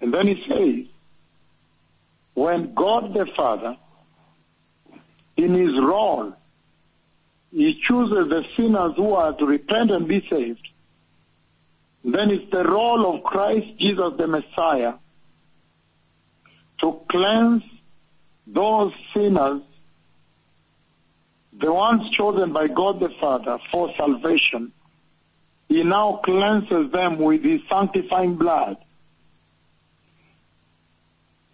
And 0.02 0.14
then 0.14 0.28
he 0.28 0.44
says, 0.50 0.92
when 2.34 2.74
God 2.74 3.14
the 3.14 3.28
Father, 3.36 3.78
in 5.36 5.54
his 5.54 5.80
role, 5.80 6.34
he 7.52 7.80
chooses 7.82 8.30
the 8.30 8.44
sinners 8.56 8.94
who 8.96 9.14
are 9.14 9.34
to 9.34 9.46
repent 9.46 9.92
and 9.92 10.08
be 10.08 10.26
saved, 10.30 10.68
then 12.04 12.32
it's 12.32 12.52
the 12.52 12.64
role 12.64 13.16
of 13.16 13.24
Christ 13.24 13.68
Jesus 13.80 14.14
the 14.18 14.28
Messiah 14.28 14.94
to 16.82 17.02
cleanse 17.10 17.64
those 18.46 18.94
sinners, 19.14 19.62
the 21.60 21.72
ones 21.72 22.10
chosen 22.12 22.54
by 22.54 22.68
God 22.68 23.00
the 23.00 23.10
Father 23.20 23.58
for 23.72 23.92
salvation. 23.98 24.72
He 25.68 25.84
now 25.84 26.22
cleanses 26.24 26.92
them 26.92 27.18
with 27.18 27.44
his 27.44 27.62
sanctifying 27.70 28.36
blood. 28.36 28.78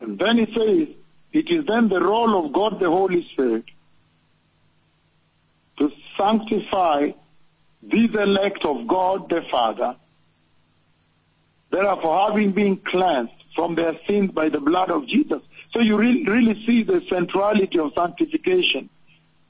And 0.01 0.19
then 0.19 0.37
he 0.37 0.45
says, 0.45 0.95
it 1.31 1.49
is 1.49 1.65
then 1.65 1.87
the 1.87 2.01
role 2.01 2.45
of 2.45 2.51
God 2.51 2.79
the 2.79 2.89
Holy 2.89 3.27
Spirit 3.31 3.65
to 5.77 5.89
sanctify 6.17 7.11
these 7.81 8.13
elect 8.13 8.65
of 8.65 8.87
God 8.87 9.29
the 9.29 9.41
Father. 9.49 9.95
Therefore, 11.71 12.27
having 12.29 12.51
been 12.51 12.77
cleansed 12.77 13.31
from 13.55 13.75
their 13.75 13.97
sins 14.07 14.31
by 14.31 14.49
the 14.49 14.59
blood 14.59 14.91
of 14.91 15.07
Jesus. 15.07 15.41
So 15.73 15.79
you 15.79 15.97
really, 15.97 16.25
really 16.25 16.63
see 16.67 16.83
the 16.83 17.01
centrality 17.09 17.79
of 17.79 17.93
sanctification 17.95 18.89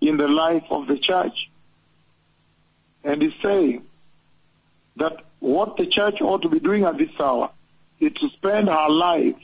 in 0.07 0.17
the 0.17 0.27
life 0.27 0.63
of 0.69 0.87
the 0.87 0.97
church. 0.97 1.49
And 3.03 3.21
he's 3.21 3.33
saying 3.41 3.85
that 4.97 5.17
what 5.39 5.77
the 5.77 5.85
church 5.85 6.21
ought 6.21 6.41
to 6.43 6.49
be 6.49 6.59
doing 6.59 6.83
at 6.83 6.97
this 6.97 7.09
hour 7.19 7.49
is 7.99 8.13
to 8.13 8.29
spend 8.29 8.69
our 8.69 8.89
lives 8.89 9.43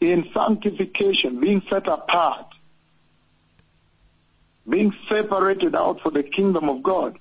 in 0.00 0.28
sanctification, 0.32 1.40
being 1.40 1.62
set 1.68 1.86
apart, 1.86 2.46
being 4.68 4.94
separated 5.08 5.74
out 5.74 6.00
for 6.00 6.10
the 6.10 6.22
kingdom 6.22 6.68
of 6.68 6.82
God. 6.82 7.18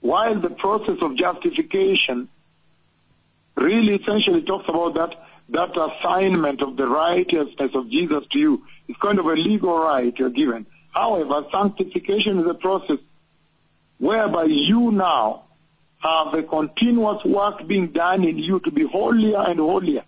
While 0.00 0.40
the 0.40 0.50
process 0.50 0.98
of 1.00 1.16
justification 1.16 2.28
really 3.56 3.96
essentially 3.96 4.42
talks 4.42 4.68
about 4.68 4.94
that, 4.94 5.14
that 5.50 5.70
assignment 5.76 6.62
of 6.62 6.76
the 6.76 6.86
righteousness 6.86 7.70
of 7.74 7.90
Jesus 7.90 8.24
to 8.32 8.38
you. 8.38 8.62
is 8.88 8.96
kind 9.00 9.18
of 9.18 9.26
a 9.26 9.32
legal 9.32 9.78
right 9.78 10.14
you're 10.18 10.30
given. 10.30 10.66
However, 10.92 11.44
sanctification 11.52 12.40
is 12.40 12.46
a 12.46 12.54
process 12.54 12.98
whereby 13.98 14.44
you 14.44 14.90
now 14.90 15.44
have 15.98 16.34
a 16.34 16.42
continuous 16.42 17.24
work 17.24 17.66
being 17.66 17.88
done 17.88 18.24
in 18.24 18.38
you 18.38 18.60
to 18.60 18.70
be 18.70 18.86
holier 18.86 19.38
and 19.38 19.58
holier. 19.58 20.04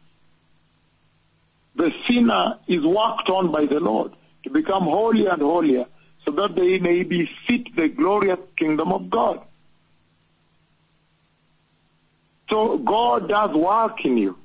The 1.76 1.90
sinner 2.08 2.58
is 2.68 2.84
worked 2.84 3.28
on 3.28 3.50
by 3.50 3.66
the 3.66 3.80
Lord 3.80 4.12
to 4.44 4.50
become 4.50 4.84
holier 4.84 5.30
and 5.30 5.42
holier 5.42 5.86
so 6.24 6.32
that 6.32 6.54
they 6.54 6.78
may 6.78 7.02
be 7.02 7.28
fit 7.48 7.74
the 7.74 7.88
glorious 7.88 8.38
kingdom 8.56 8.92
of 8.92 9.10
God. 9.10 9.40
So 12.50 12.78
God 12.78 13.28
does 13.28 13.54
work 13.54 14.04
in 14.04 14.18
you. 14.18 14.36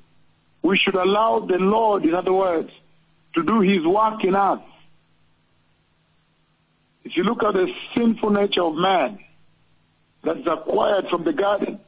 We 0.66 0.76
should 0.76 0.96
allow 0.96 1.38
the 1.38 1.58
Lord, 1.58 2.04
in 2.04 2.12
other 2.16 2.32
words, 2.32 2.72
to 3.34 3.44
do 3.44 3.60
his 3.60 3.86
work 3.86 4.24
in 4.24 4.34
us. 4.34 4.60
If 7.04 7.16
you 7.16 7.22
look 7.22 7.44
at 7.44 7.54
the 7.54 7.68
sinful 7.94 8.30
nature 8.30 8.64
of 8.64 8.74
man 8.74 9.20
that's 10.24 10.44
acquired 10.44 11.06
from 11.08 11.22
the 11.22 11.32
garden, 11.32 11.78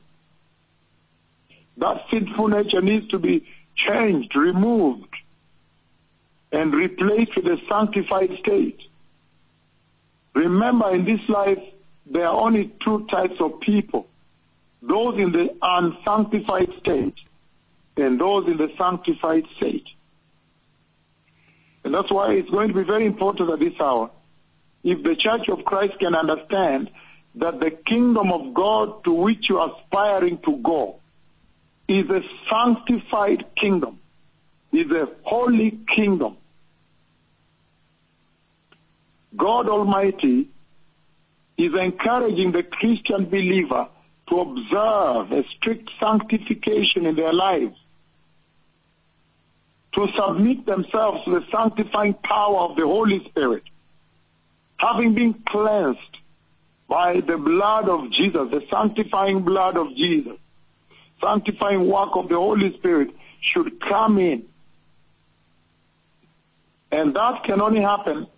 that 1.79 2.05
sinful 2.13 2.47
nature 2.47 2.81
needs 2.81 3.09
to 3.09 3.19
be 3.19 3.45
changed, 3.75 4.37
removed, 4.37 5.13
and 6.53 6.73
replaced 6.73 7.35
with 7.35 7.47
a 7.47 7.59
sanctified 7.69 8.31
state. 8.39 8.79
Remember, 10.35 10.95
in 10.95 11.05
this 11.05 11.29
life, 11.29 11.65
there 12.07 12.27
are 12.27 12.45
only 12.47 12.73
two 12.85 13.09
types 13.11 13.41
of 13.41 13.59
people 13.59 14.07
those 14.81 15.19
in 15.19 15.33
the 15.33 15.49
unsanctified 15.61 16.73
state 16.79 17.17
and 17.99 18.21
those 18.21 18.47
in 18.47 18.57
the 18.57 18.71
sanctified 18.79 19.45
state. 19.57 19.87
And 21.85 21.95
that's 21.95 22.11
why 22.11 22.33
it's 22.33 22.51
going 22.51 22.69
to 22.69 22.75
be 22.75 22.85
very 22.85 23.07
important 23.07 23.51
at 23.51 23.61
this 23.61 23.75
hour 23.81 24.11
if 24.85 25.03
the 25.03 25.17
Church 25.17 25.49
of 25.49 25.65
Christ 25.65 25.99
can 25.99 26.15
understand 26.15 26.91
that 27.35 27.61
the 27.61 27.71
kingdom 27.71 28.33
of 28.33 28.55
God 28.55 29.05
to 29.05 29.13
which 29.13 29.49
you 29.49 29.59
are 29.59 29.73
aspiring 29.77 30.39
to 30.45 30.57
go 30.57 31.01
is 31.89 32.09
a 32.11 32.23
sanctified 32.51 33.45
kingdom, 33.57 33.99
is 34.73 34.91
a 34.91 35.09
holy 35.23 35.79
kingdom. 35.95 36.37
God 39.37 39.69
Almighty 39.69 40.49
is 41.57 41.73
encouraging 41.75 42.53
the 42.53 42.63
Christian 42.63 43.27
believer 43.27 43.89
to 44.29 44.41
observe 44.41 45.33
a 45.33 45.45
strict 45.57 45.91
sanctification 46.01 47.07
in 47.07 47.17
their 47.17 47.33
lives, 47.33 47.77
to 49.99 50.07
submit 50.17 50.65
themselves 50.65 51.25
to 51.25 51.41
the 51.41 51.45
sanctifying 51.51 52.15
power 52.15 52.59
of 52.59 52.77
the 52.77 52.87
Holy 52.87 53.25
Spirit, 53.29 53.65
having 54.77 55.13
been 55.13 55.35
cleansed 55.35 55.99
by 56.87 57.21
the 57.21 57.37
blood 57.37 57.89
of 57.89 58.09
Jesus, 58.13 58.49
the 58.53 58.63
sanctifying 58.71 59.41
blood 59.41 59.77
of 59.77 59.89
Jesus, 59.97 60.37
sanctifying 61.21 61.89
work 61.89 62.11
of 62.15 62.29
the 62.29 62.37
Holy 62.37 62.73
Spirit 62.75 63.11
should 63.41 63.81
come 63.81 64.19
in. 64.19 64.45
And 66.93 67.17
that 67.17 67.43
can 67.43 67.61
only 67.61 67.81
happen 67.81 68.29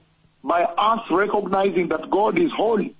by 0.42 0.62
us 0.62 1.00
recognizing 1.10 1.88
that 1.88 2.08
God 2.10 2.38
is 2.38 2.50
holy. 2.56 2.96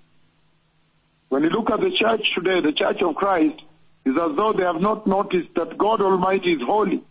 When 1.31 1.45
you 1.45 1.49
look 1.49 1.71
at 1.71 1.81
the 1.81 1.91
church 1.91 2.35
today, 2.35 2.61
the 2.61 2.73
church 2.73 3.01
of 3.01 3.15
Christ, 3.15 3.63
is 4.05 4.17
as 4.17 4.37
though 4.37 4.53
they 4.53 4.65
have 4.65 4.83
not 4.83 5.07
noticed 5.07 5.55
that 5.55 5.79
God 5.79 6.03
Almighty 6.03 6.53
is 6.53 6.63
holy. 6.63 7.03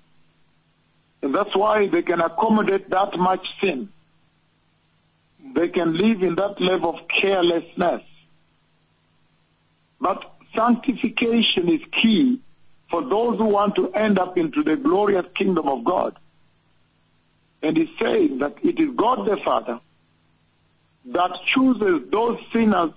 And 1.22 1.36
that's 1.36 1.56
why 1.56 1.88
they 1.88 2.02
can 2.02 2.22
accommodate 2.22 2.90
that 2.90 3.18
much 3.18 3.46
sin. 3.62 3.90
They 5.54 5.68
can 5.70 5.98
live 5.98 6.24
in 6.24 6.36
that 6.36 6.62
level 6.62 6.98
of 6.98 7.08
carelessness. 7.08 8.04
But 10.00 10.34
sanctification 10.56 11.70
is 11.70 11.82
key 11.92 12.42
for 12.90 13.02
those 13.02 13.38
who 13.38 13.46
want 13.46 13.76
to 13.76 13.92
end 13.94 14.18
up 14.18 14.38
into 14.38 14.64
the 14.64 14.76
glorious 14.76 15.26
kingdom 15.36 15.68
of 15.68 15.84
God. 15.84 16.18
And 17.62 17.76
he's 17.76 17.90
saying 18.02 18.40
that 18.40 18.56
it 18.64 18.80
is 18.80 18.96
God 18.96 19.28
the 19.28 19.38
Father 19.38 19.80
that 21.06 21.32
chooses 21.46 22.10
those 22.12 22.40
sinners 22.54 22.92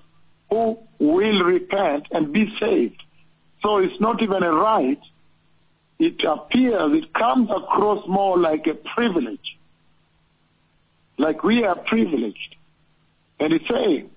who 0.51 0.79
will 0.99 1.45
repent 1.45 2.07
and 2.11 2.33
be 2.33 2.53
saved. 2.61 3.03
So 3.63 3.79
it's 3.79 4.01
not 4.01 4.23
even 4.23 4.43
a 4.43 4.53
right. 4.53 5.01
It 6.03 6.25
appears, 6.25 6.99
it 6.99 7.15
comes 7.15 7.49
across 7.49 8.05
more 8.09 8.37
like 8.37 8.67
a 8.67 8.75
privilege. 8.75 9.57
Like 11.17 11.45
we 11.45 11.63
are 11.63 11.77
privileged. 11.77 12.57
And 13.39 13.53
it's 13.53 13.69
saying, 13.71 14.11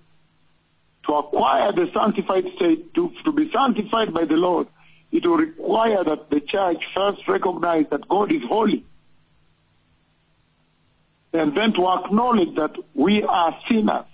to 1.05 1.13
acquire 1.13 1.71
the 1.73 1.87
sanctified 1.95 2.45
state, 2.55 2.91
to, 2.95 3.13
to 3.23 3.31
be 3.31 3.51
sanctified 3.51 4.15
by 4.15 4.25
the 4.25 4.33
Lord, 4.33 4.65
it 5.11 5.27
will 5.27 5.37
require 5.37 6.03
that 6.03 6.31
the 6.31 6.39
church 6.39 6.81
first 6.95 7.27
recognize 7.27 7.85
that 7.91 8.07
God 8.07 8.33
is 8.33 8.41
holy. 8.49 8.83
And 11.33 11.55
then 11.55 11.71
to 11.73 11.87
acknowledge 11.87 12.55
that 12.55 12.75
we 12.95 13.21
are 13.21 13.55
sinners, 13.69 14.07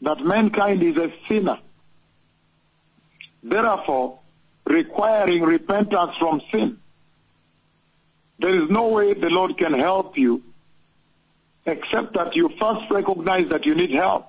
that 0.00 0.18
mankind 0.18 0.82
is 0.82 0.96
a 0.96 1.12
sinner. 1.28 1.60
Therefore, 3.44 4.18
requiring 4.66 5.42
repentance 5.42 6.12
from 6.18 6.40
sin. 6.52 6.78
There 8.38 8.62
is 8.62 8.70
no 8.70 8.88
way 8.88 9.14
the 9.14 9.30
Lord 9.30 9.56
can 9.58 9.72
help 9.78 10.16
you 10.18 10.42
except 11.66 12.14
that 12.14 12.34
you 12.34 12.48
first 12.60 12.90
recognize 12.90 13.48
that 13.50 13.64
you 13.64 13.74
need 13.74 13.92
help. 13.92 14.28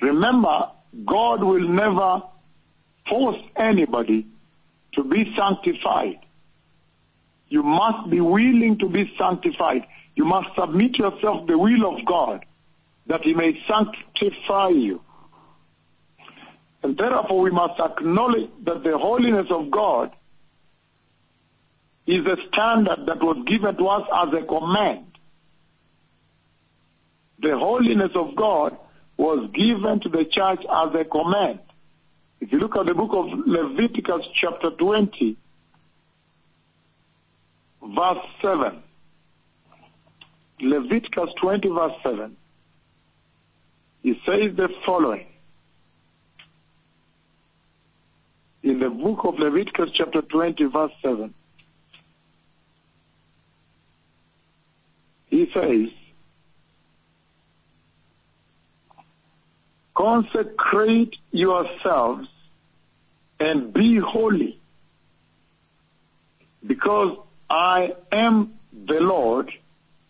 Remember, 0.00 0.70
God 1.04 1.42
will 1.42 1.68
never 1.68 2.22
force 3.08 3.40
anybody 3.56 4.26
to 4.94 5.04
be 5.04 5.34
sanctified. 5.36 6.18
You 7.48 7.62
must 7.62 8.08
be 8.08 8.20
willing 8.20 8.78
to 8.78 8.88
be 8.88 9.12
sanctified. 9.18 9.86
You 10.14 10.24
must 10.24 10.48
submit 10.56 10.96
yourself 10.98 11.46
to 11.46 11.52
the 11.52 11.58
will 11.58 11.96
of 11.96 12.04
God 12.04 12.44
that 13.06 13.22
he 13.22 13.34
may 13.34 13.60
sanctify 13.68 14.68
you. 14.68 15.02
And 16.82 16.96
therefore 16.96 17.40
we 17.40 17.50
must 17.50 17.78
acknowledge 17.78 18.50
that 18.62 18.82
the 18.82 18.96
holiness 18.96 19.46
of 19.50 19.70
God 19.70 20.12
is 22.06 22.20
a 22.20 22.36
standard 22.48 23.06
that 23.06 23.22
was 23.22 23.36
given 23.46 23.76
to 23.76 23.86
us 23.86 24.08
as 24.12 24.40
a 24.40 24.44
command. 24.44 25.06
The 27.40 27.56
holiness 27.56 28.12
of 28.14 28.34
God 28.34 28.76
was 29.16 29.50
given 29.52 30.00
to 30.00 30.08
the 30.08 30.24
church 30.24 30.60
as 30.70 30.94
a 30.94 31.04
command. 31.04 31.60
If 32.40 32.52
you 32.52 32.58
look 32.58 32.76
at 32.76 32.86
the 32.86 32.94
book 32.94 33.12
of 33.12 33.26
Leviticus 33.46 34.26
chapter 34.34 34.70
20, 34.70 35.36
verse 37.94 38.26
7. 38.40 38.82
Leviticus 40.60 41.30
20 41.40 41.68
verse 41.68 41.92
7. 42.02 42.36
It 44.02 44.16
says 44.24 44.56
the 44.56 44.68
following. 44.86 45.26
In 48.62 48.78
the 48.78 48.90
book 48.90 49.24
of 49.24 49.38
Leviticus 49.38 49.90
chapter 49.94 50.20
20 50.20 50.64
verse 50.64 50.92
7. 51.02 51.32
He 55.28 55.50
says, 55.54 55.88
consecrate 59.94 61.14
yourselves 61.30 62.28
and 63.38 63.72
be 63.72 63.96
holy 63.96 64.58
because 66.66 67.16
I 67.48 67.94
am 68.12 68.54
the 68.72 69.00
Lord, 69.00 69.50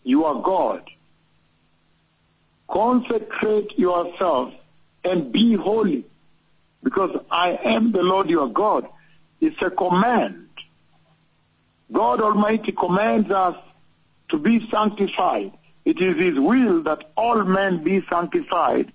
your 0.03 0.43
God. 0.43 0.89
Consecrate 2.69 3.79
yourselves 3.79 4.55
and 5.05 5.33
be 5.33 5.55
holy 5.55 6.05
because 6.83 7.11
I 7.31 7.59
am 7.64 7.93
the 7.93 8.03
Lord 8.03 8.29
your 8.29 8.49
God. 8.49 8.87
It's 9.40 9.57
a 9.62 9.71
command. 9.71 10.49
God 11.93 12.21
Almighty 12.21 12.73
commands 12.73 13.31
us 13.31 13.57
to 14.31 14.38
be 14.38 14.66
sanctified. 14.71 15.53
It 15.85 16.01
is 16.01 16.16
His 16.23 16.38
will 16.38 16.83
that 16.85 17.11
all 17.16 17.43
men 17.45 17.83
be 17.83 18.03
sanctified 18.11 18.93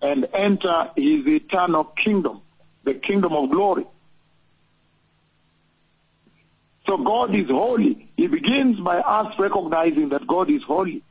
and 0.00 0.26
enter 0.32 0.90
His 0.96 1.26
eternal 1.26 1.84
kingdom, 1.84 2.42
the 2.84 2.94
kingdom 2.94 3.32
of 3.32 3.50
glory. 3.50 3.86
So 6.86 6.98
God 6.98 7.34
is 7.34 7.48
holy. 7.48 8.08
He 8.16 8.28
begins 8.28 8.78
by 8.78 8.98
us 8.98 9.34
recognizing 9.38 10.10
that 10.10 10.26
God 10.26 10.48
is 10.50 10.62
holy 10.62 11.02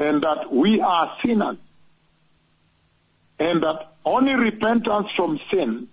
and 0.00 0.22
that 0.22 0.52
we 0.52 0.80
are 0.80 1.16
sinners 1.24 1.58
and 3.40 3.62
that 3.62 3.94
only 4.04 4.34
repentance 4.34 5.08
from 5.16 5.40
sin 5.50 5.88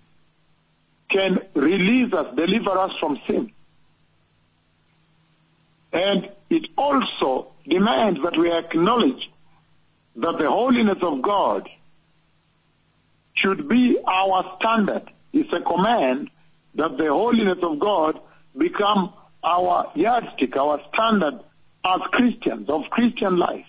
can 1.10 1.38
release 1.54 2.12
us, 2.12 2.26
deliver 2.36 2.78
us 2.78 2.92
from 3.00 3.18
sin. 3.26 3.50
And 5.92 6.28
it 6.50 6.66
also 6.76 7.52
demands 7.66 8.20
that 8.22 8.36
we 8.36 8.52
acknowledge 8.52 9.30
that 10.16 10.38
the 10.38 10.50
holiness 10.50 10.98
of 11.00 11.22
God 11.22 11.68
should 13.32 13.66
be 13.66 13.98
our 14.06 14.56
standard. 14.60 15.10
It's 15.32 15.52
a 15.52 15.60
command 15.60 16.30
that 16.74 16.98
the 16.98 17.08
holiness 17.08 17.58
of 17.62 17.78
God 17.78 18.20
become 18.56 19.14
our 19.42 19.90
yardstick, 19.94 20.54
our 20.56 20.80
standard 20.92 21.40
as 21.84 22.00
Christians, 22.12 22.68
of 22.68 22.82
Christian 22.90 23.38
life. 23.38 23.64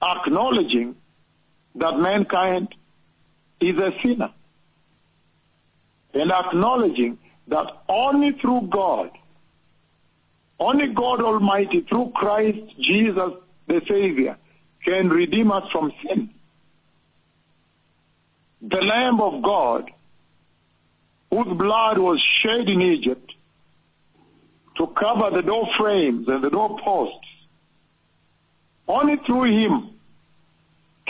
Acknowledging 0.00 0.96
that 1.76 1.98
mankind 1.98 2.74
is 3.60 3.76
a 3.78 3.90
sinner. 4.02 4.30
And 6.14 6.30
acknowledging 6.30 7.18
that 7.48 7.66
only 7.88 8.32
through 8.32 8.68
God, 8.70 9.10
only 10.58 10.88
God 10.88 11.22
Almighty, 11.22 11.80
through 11.88 12.12
Christ 12.14 12.58
Jesus 12.78 13.32
the 13.66 13.80
Savior, 13.88 14.36
can 14.84 15.08
redeem 15.08 15.50
us 15.50 15.64
from 15.72 15.92
sin. 16.02 16.30
The 18.60 18.80
Lamb 18.80 19.20
of 19.20 19.42
God 19.42 19.90
whose 21.30 21.56
blood 21.56 21.98
was 21.98 22.20
shed 22.20 22.68
in 22.68 22.82
Egypt 22.82 23.32
to 24.76 24.86
cover 24.88 25.30
the 25.30 25.42
door 25.42 25.66
frames 25.78 26.28
and 26.28 26.44
the 26.44 26.50
door 26.50 26.78
posts. 26.84 27.26
Only 28.86 29.16
through 29.26 29.44
him 29.44 29.90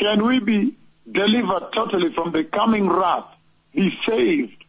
can 0.02 0.26
we 0.26 0.40
be 0.40 0.76
delivered 1.10 1.70
totally 1.72 2.12
from 2.12 2.32
the 2.32 2.42
coming 2.42 2.88
wrath, 2.88 3.28
be 3.72 3.88
saved 4.08 4.64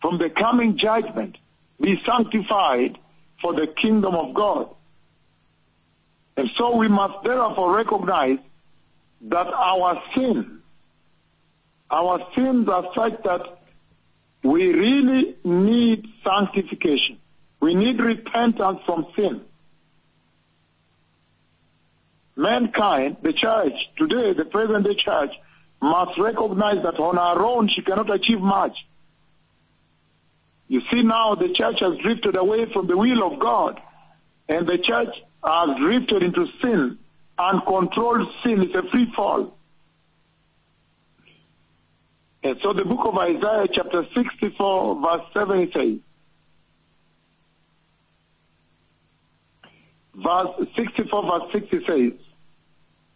from 0.00 0.18
the 0.18 0.28
coming 0.28 0.76
judgment, 0.76 1.38
be 1.80 2.00
sanctified 2.04 2.98
for 3.40 3.54
the 3.54 3.68
kingdom 3.80 4.16
of 4.16 4.34
God. 4.34 4.68
And 6.36 6.50
so 6.58 6.76
we 6.76 6.88
must 6.88 7.22
therefore 7.24 7.76
recognize 7.76 8.38
that 9.22 9.46
our 9.46 10.02
sin, 10.16 10.60
our 11.90 12.18
sins 12.36 12.68
are 12.68 12.90
such 12.96 13.22
that 13.22 13.60
we 14.42 14.72
really 14.72 15.36
need 15.44 16.04
sanctification. 16.24 17.18
We 17.60 17.74
need 17.74 18.00
repentance 18.00 18.80
from 18.84 19.06
sin. 19.14 19.42
Mankind, 22.36 23.16
the 23.22 23.32
church, 23.32 23.72
today, 23.96 24.34
the 24.34 24.44
present 24.44 24.84
day 24.84 24.94
church, 24.94 25.32
must 25.80 26.18
recognize 26.18 26.82
that 26.82 26.98
on 26.98 27.18
our 27.18 27.42
own 27.42 27.68
she 27.68 27.82
cannot 27.82 28.10
achieve 28.10 28.40
much. 28.40 28.76
You 30.68 30.82
see 30.92 31.02
now 31.02 31.34
the 31.34 31.48
church 31.48 31.80
has 31.80 31.96
drifted 31.98 32.36
away 32.36 32.66
from 32.72 32.86
the 32.86 32.96
will 32.96 33.24
of 33.24 33.38
God 33.38 33.80
and 34.48 34.66
the 34.66 34.78
church 34.78 35.14
has 35.44 35.68
drifted 35.78 36.22
into 36.22 36.46
sin. 36.62 36.98
Uncontrolled 37.38 38.28
sin 38.44 38.62
is 38.62 38.74
a 38.74 38.82
free 38.90 39.12
fall. 39.14 39.56
And 42.42 42.58
so 42.62 42.72
the 42.72 42.84
book 42.84 43.06
of 43.06 43.16
Isaiah 43.18 43.66
chapter 43.72 44.06
64 44.14 45.02
verse 45.02 45.26
7 45.34 45.72
says, 45.72 45.98
verse 50.14 50.68
64 50.76 51.40
verse 51.40 51.52
60 51.52 51.86
says, 51.86 52.25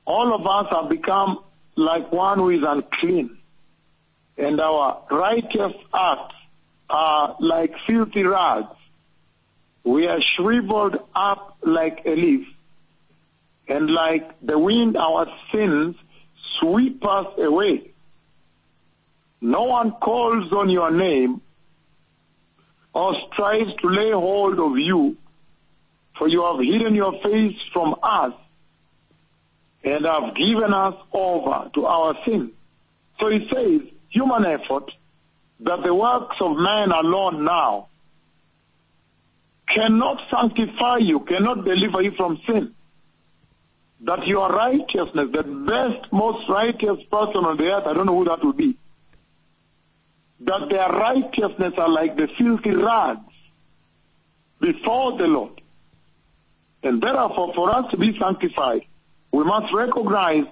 all 0.06 0.32
of 0.32 0.46
us 0.46 0.66
have 0.70 0.88
become 0.88 1.38
like 1.76 2.10
one 2.12 2.38
who 2.38 2.50
is 2.50 2.62
unclean, 2.66 3.38
and 4.36 4.60
our 4.60 5.02
righteous 5.10 5.72
acts 5.94 6.34
are 6.88 7.36
like 7.40 7.72
filthy 7.86 8.24
rags. 8.24 8.76
We 9.84 10.06
are 10.06 10.20
shriveled 10.20 10.98
up 11.14 11.56
like 11.62 12.02
a 12.04 12.14
leaf, 12.14 12.46
and 13.68 13.90
like 13.90 14.28
the 14.42 14.58
wind 14.58 14.96
our 14.96 15.26
sins 15.52 15.96
sweep 16.58 17.04
us 17.06 17.26
away. 17.38 17.92
No 19.40 19.62
one 19.62 19.92
calls 19.92 20.52
on 20.52 20.68
your 20.68 20.90
name 20.90 21.40
or 22.92 23.14
strives 23.32 23.74
to 23.80 23.88
lay 23.88 24.10
hold 24.10 24.58
of 24.58 24.76
you, 24.76 25.16
for 26.18 26.28
you 26.28 26.42
have 26.44 26.58
hidden 26.58 26.94
your 26.94 27.12
face 27.22 27.56
from 27.72 27.94
us 28.02 28.34
and 29.82 30.04
have 30.04 30.34
given 30.36 30.74
us 30.74 30.94
over 31.12 31.70
to 31.74 31.86
our 31.86 32.14
sin. 32.24 32.52
So 33.18 33.28
he 33.28 33.48
says, 33.52 33.82
human 34.08 34.44
effort, 34.44 34.90
that 35.60 35.82
the 35.82 35.94
works 35.94 36.36
of 36.40 36.56
man 36.56 36.90
alone 36.90 37.44
now 37.44 37.88
cannot 39.68 40.20
sanctify 40.30 40.98
you, 40.98 41.20
cannot 41.20 41.64
deliver 41.64 42.02
you 42.02 42.12
from 42.16 42.40
sin. 42.46 42.74
That 44.02 44.26
your 44.26 44.48
righteousness, 44.48 45.28
the 45.32 45.42
best, 45.42 46.12
most 46.12 46.48
righteous 46.48 47.02
person 47.10 47.44
on 47.44 47.56
the 47.56 47.70
earth, 47.70 47.86
I 47.86 47.92
don't 47.92 48.06
know 48.06 48.16
who 48.16 48.24
that 48.24 48.42
would 48.44 48.56
be, 48.56 48.76
that 50.40 50.68
their 50.70 50.88
righteousness 50.88 51.74
are 51.76 51.88
like 51.88 52.16
the 52.16 52.28
filthy 52.38 52.70
rags 52.70 53.20
before 54.58 55.18
the 55.18 55.26
Lord. 55.26 55.60
And 56.82 57.02
therefore, 57.02 57.52
for 57.54 57.70
us 57.70 57.90
to 57.90 57.98
be 57.98 58.18
sanctified, 58.18 58.86
we 59.32 59.44
must 59.44 59.72
recognize 59.72 60.44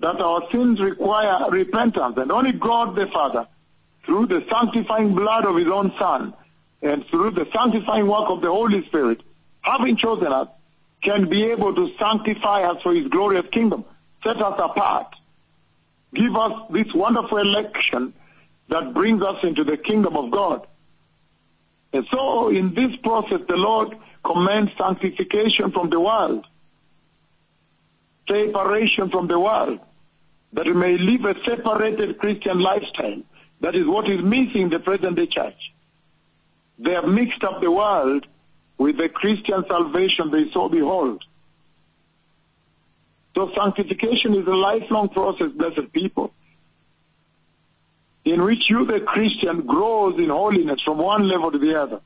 that 0.00 0.20
our 0.20 0.42
sins 0.52 0.80
require 0.80 1.50
repentance, 1.50 2.14
and 2.16 2.30
only 2.30 2.52
God 2.52 2.94
the 2.94 3.06
Father, 3.12 3.46
through 4.04 4.26
the 4.26 4.44
sanctifying 4.50 5.14
blood 5.14 5.44
of 5.44 5.56
His 5.56 5.66
own 5.68 5.92
Son, 5.98 6.34
and 6.82 7.04
through 7.10 7.32
the 7.32 7.46
sanctifying 7.52 8.06
work 8.06 8.30
of 8.30 8.40
the 8.40 8.48
Holy 8.48 8.86
Spirit, 8.86 9.22
having 9.60 9.96
chosen 9.96 10.28
us, 10.28 10.48
can 11.02 11.28
be 11.28 11.46
able 11.46 11.74
to 11.74 11.90
sanctify 11.98 12.62
us 12.62 12.82
for 12.82 12.94
His 12.94 13.08
glorious 13.08 13.46
kingdom, 13.52 13.84
set 14.22 14.40
us 14.40 14.58
apart, 14.58 15.14
give 16.14 16.34
us 16.36 16.52
this 16.70 16.92
wonderful 16.94 17.38
election 17.38 18.12
that 18.68 18.94
brings 18.94 19.22
us 19.22 19.36
into 19.42 19.64
the 19.64 19.76
kingdom 19.76 20.16
of 20.16 20.30
God. 20.30 20.66
And 21.92 22.06
so 22.12 22.50
in 22.50 22.74
this 22.74 22.94
process, 23.02 23.40
the 23.48 23.56
Lord 23.56 23.96
commands 24.24 24.72
sanctification 24.78 25.72
from 25.72 25.90
the 25.90 25.98
world. 25.98 26.46
Separation 28.28 29.10
from 29.10 29.26
the 29.26 29.38
world, 29.38 29.80
that 30.52 30.66
we 30.66 30.74
may 30.74 30.96
live 30.96 31.24
a 31.24 31.34
separated 31.46 32.18
Christian 32.18 32.60
lifestyle. 32.60 33.22
That 33.60 33.74
is 33.74 33.86
what 33.86 34.08
is 34.08 34.22
missing 34.22 34.62
in 34.62 34.70
the 34.70 34.78
present 34.78 35.16
day 35.16 35.26
church. 35.26 35.72
They 36.78 36.92
have 36.92 37.06
mixed 37.06 37.42
up 37.42 37.60
the 37.60 37.70
world 37.70 38.26
with 38.78 38.96
the 38.96 39.08
Christian 39.08 39.64
salvation 39.68 40.30
they 40.30 40.50
so 40.52 40.68
behold. 40.68 41.24
So 43.36 43.50
sanctification 43.56 44.34
is 44.34 44.46
a 44.46 44.54
lifelong 44.54 45.08
process, 45.08 45.50
blessed 45.52 45.92
people, 45.92 46.32
in 48.24 48.42
which 48.42 48.68
you, 48.68 48.84
the 48.84 49.00
Christian, 49.00 49.66
grows 49.66 50.18
in 50.18 50.30
holiness 50.30 50.80
from 50.84 50.98
one 50.98 51.28
level 51.28 51.50
to 51.50 51.58
the 51.58 51.80
other. 51.80 52.00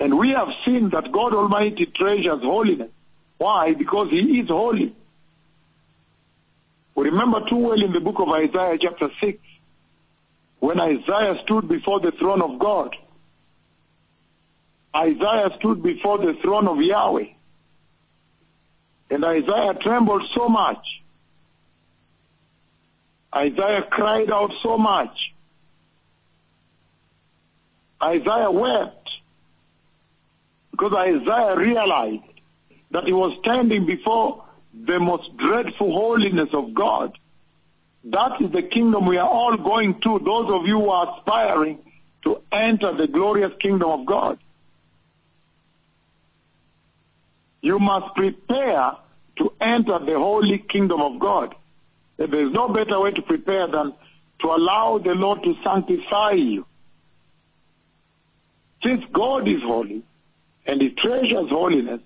And 0.00 0.18
we 0.18 0.30
have 0.30 0.48
seen 0.64 0.90
that 0.90 1.12
God 1.12 1.34
Almighty 1.34 1.86
treasures 1.86 2.42
holiness. 2.42 2.90
Why? 3.42 3.74
Because 3.74 4.08
He 4.10 4.38
is 4.40 4.48
holy. 4.48 4.94
We 6.94 7.04
remember 7.06 7.40
too 7.50 7.56
well 7.56 7.82
in 7.82 7.92
the 7.92 7.98
book 7.98 8.20
of 8.20 8.28
Isaiah 8.28 8.78
chapter 8.80 9.08
6, 9.20 9.38
when 10.60 10.78
Isaiah 10.78 11.34
stood 11.42 11.66
before 11.68 11.98
the 11.98 12.12
throne 12.20 12.40
of 12.40 12.60
God. 12.60 12.94
Isaiah 14.94 15.48
stood 15.58 15.82
before 15.82 16.18
the 16.18 16.34
throne 16.40 16.68
of 16.68 16.76
Yahweh. 16.80 17.30
And 19.10 19.24
Isaiah 19.24 19.74
trembled 19.82 20.22
so 20.36 20.48
much. 20.48 20.84
Isaiah 23.34 23.82
cried 23.90 24.30
out 24.30 24.52
so 24.62 24.78
much. 24.78 25.16
Isaiah 28.00 28.52
wept 28.52 29.08
because 30.70 30.92
Isaiah 30.92 31.56
realized 31.56 32.31
that 32.92 33.06
he 33.06 33.12
was 33.12 33.36
standing 33.40 33.84
before 33.86 34.44
the 34.72 35.00
most 35.00 35.36
dreadful 35.36 35.92
holiness 35.92 36.48
of 36.52 36.72
God. 36.74 37.18
That 38.04 38.40
is 38.40 38.50
the 38.50 38.62
kingdom 38.62 39.06
we 39.06 39.16
are 39.16 39.28
all 39.28 39.56
going 39.56 40.00
to, 40.02 40.18
those 40.18 40.52
of 40.52 40.66
you 40.66 40.80
who 40.80 40.90
are 40.90 41.18
aspiring 41.18 41.78
to 42.24 42.40
enter 42.52 42.94
the 42.94 43.06
glorious 43.06 43.52
kingdom 43.58 43.90
of 43.90 44.06
God. 44.06 44.38
You 47.62 47.78
must 47.78 48.14
prepare 48.14 48.92
to 49.36 49.52
enter 49.60 49.98
the 49.98 50.18
holy 50.18 50.58
kingdom 50.58 51.00
of 51.00 51.18
God. 51.18 51.54
There 52.16 52.46
is 52.46 52.52
no 52.52 52.68
better 52.68 53.00
way 53.00 53.12
to 53.12 53.22
prepare 53.22 53.66
than 53.68 53.94
to 54.40 54.46
allow 54.48 54.98
the 54.98 55.14
Lord 55.14 55.42
to 55.44 55.54
sanctify 55.64 56.32
you. 56.32 56.66
Since 58.84 59.04
God 59.12 59.48
is 59.48 59.62
holy 59.62 60.02
and 60.66 60.82
He 60.82 60.90
treasures 60.90 61.48
holiness, 61.48 62.00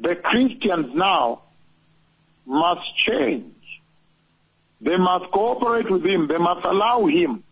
the 0.00 0.16
Christians 0.16 0.94
now 0.94 1.42
must 2.46 2.96
change. 2.96 3.52
They 4.80 4.96
must 4.96 5.30
cooperate 5.30 5.90
with 5.90 6.04
Him. 6.04 6.26
They 6.28 6.38
must 6.38 6.64
allow 6.66 7.06
Him. 7.06 7.42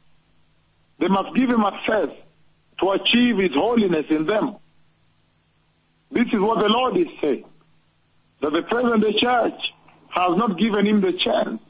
They 0.98 1.08
must 1.08 1.34
give 1.34 1.50
Him 1.50 1.62
access 1.62 2.10
to 2.80 2.90
achieve 2.90 3.38
His 3.38 3.54
holiness 3.54 4.06
in 4.10 4.26
them. 4.26 4.56
This 6.10 6.26
is 6.26 6.40
what 6.40 6.60
the 6.60 6.68
Lord 6.68 6.96
is 6.96 7.08
saying. 7.20 7.44
That 8.40 8.52
the 8.52 8.62
present 8.62 9.04
church 9.16 9.72
has 10.10 10.36
not 10.36 10.58
given 10.58 10.86
Him 10.86 11.00
the 11.00 11.12
chance 11.12 11.62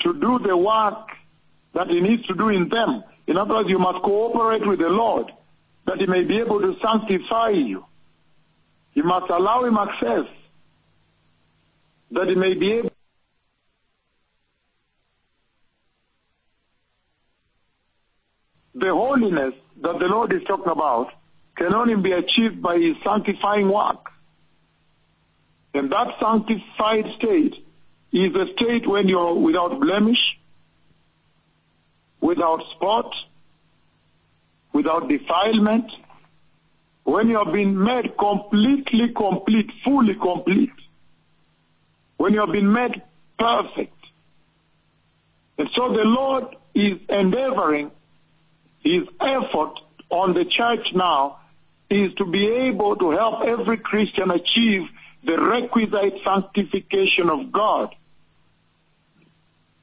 to 0.00 0.14
do 0.14 0.38
the 0.38 0.56
work 0.56 1.08
that 1.72 1.88
He 1.88 2.00
needs 2.00 2.24
to 2.26 2.34
do 2.34 2.50
in 2.50 2.68
them. 2.68 3.02
In 3.26 3.36
other 3.36 3.54
words, 3.54 3.68
you 3.68 3.78
must 3.78 4.02
cooperate 4.02 4.66
with 4.66 4.78
the 4.78 4.88
Lord 4.88 5.32
that 5.86 5.98
He 5.98 6.06
may 6.06 6.22
be 6.22 6.38
able 6.38 6.60
to 6.60 6.76
sanctify 6.80 7.50
you. 7.50 7.84
You 8.94 9.04
must 9.04 9.30
allow 9.30 9.64
Him 9.64 9.76
access 9.78 10.26
that 12.10 12.28
He 12.28 12.34
may 12.34 12.54
be 12.54 12.72
able 12.72 12.92
the 18.74 18.90
holiness 18.90 19.54
that 19.80 19.98
the 19.98 20.06
Lord 20.06 20.32
is 20.32 20.42
talking 20.44 20.70
about 20.70 21.12
can 21.56 21.74
only 21.74 21.96
be 21.96 22.12
achieved 22.12 22.62
by 22.62 22.78
His 22.78 22.96
sanctifying 23.04 23.68
work. 23.68 24.10
And 25.74 25.90
that 25.90 26.08
sanctified 26.20 27.06
state 27.16 27.54
is 28.12 28.34
a 28.34 28.46
state 28.52 28.86
when 28.86 29.08
you're 29.08 29.34
without 29.34 29.80
blemish, 29.80 30.38
without 32.20 32.62
spot, 32.74 33.10
without 34.72 35.08
defilement, 35.08 35.90
when 37.04 37.28
you 37.28 37.38
have 37.38 37.52
been 37.52 37.82
made 37.82 38.16
completely 38.16 39.08
complete, 39.12 39.70
fully 39.84 40.14
complete, 40.14 40.72
when 42.16 42.32
you 42.32 42.40
have 42.40 42.52
been 42.52 42.72
made 42.72 43.02
perfect. 43.38 43.96
And 45.58 45.68
so 45.74 45.92
the 45.92 46.04
Lord 46.04 46.56
is 46.74 46.98
endeavoring 47.08 47.90
his 48.80 49.02
effort 49.20 49.78
on 50.10 50.34
the 50.34 50.44
church 50.44 50.88
now 50.94 51.38
is 51.90 52.14
to 52.14 52.26
be 52.26 52.46
able 52.48 52.96
to 52.96 53.10
help 53.10 53.44
every 53.44 53.76
Christian 53.76 54.30
achieve 54.30 54.88
the 55.24 55.38
requisite 55.40 56.20
sanctification 56.24 57.30
of 57.30 57.52
God. 57.52 57.94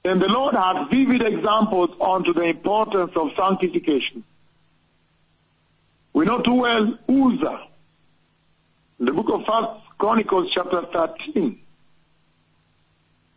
And 0.03 0.21
the 0.21 0.27
Lord 0.27 0.55
had 0.55 0.89
vivid 0.89 1.21
examples 1.21 1.91
onto 1.99 2.34
the 2.34 2.43
importance 2.43 3.12
of 3.15 3.32
sanctification. 3.38 4.23
We 6.19 6.25
know 6.25 6.41
too 6.41 6.55
well 6.55 6.99
Uzzah. 7.08 7.62
In 8.99 9.05
the 9.05 9.13
book 9.13 9.29
of 9.29 9.45
First 9.45 9.88
Chronicles 9.97 10.51
chapter 10.53 10.82
13. 10.82 11.58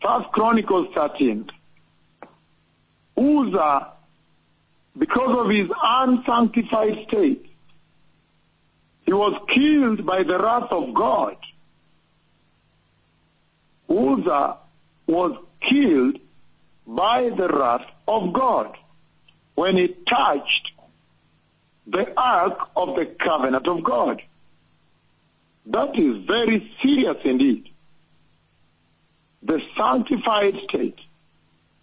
First 0.02 0.28
Chronicles 0.32 0.88
13. 0.92 1.48
Uzzah, 3.16 3.92
because 4.98 5.38
of 5.38 5.50
his 5.50 5.70
unsanctified 5.80 7.06
state, 7.06 7.46
he 9.06 9.12
was 9.12 9.40
killed 9.54 10.04
by 10.04 10.24
the 10.24 10.36
wrath 10.40 10.72
of 10.72 10.92
God. 10.92 11.36
Uzzah 13.88 14.56
was 15.06 15.38
killed 15.60 16.18
by 16.84 17.30
the 17.30 17.46
wrath 17.46 17.86
of 18.08 18.32
God 18.32 18.76
when 19.54 19.76
he 19.76 19.86
touched 20.08 20.71
the 21.86 22.12
ark 22.16 22.68
of 22.76 22.96
the 22.96 23.06
covenant 23.06 23.66
of 23.66 23.82
God. 23.82 24.22
That 25.66 25.98
is 25.98 26.24
very 26.26 26.72
serious 26.82 27.16
indeed. 27.24 27.68
The 29.42 29.60
sanctified 29.76 30.54
state. 30.68 30.98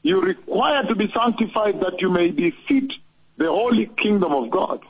You 0.01 0.21
require 0.21 0.83
to 0.83 0.95
be 0.95 1.11
sanctified 1.13 1.81
that 1.81 2.01
you 2.01 2.09
may 2.09 2.31
defeat 2.31 2.93
the 3.37 3.47
holy 3.47 3.87
kingdom 3.87 4.31
of 4.31 4.49
God. 4.49 4.81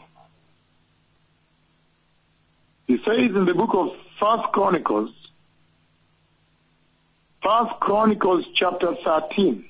He 2.87 2.97
says 3.05 3.35
in 3.35 3.45
the 3.45 3.53
book 3.53 3.73
of 3.73 3.89
First 4.19 4.51
Chronicles, 4.51 5.11
First 7.43 7.79
Chronicles 7.79 8.45
chapter 8.53 8.95
13. 9.03 9.65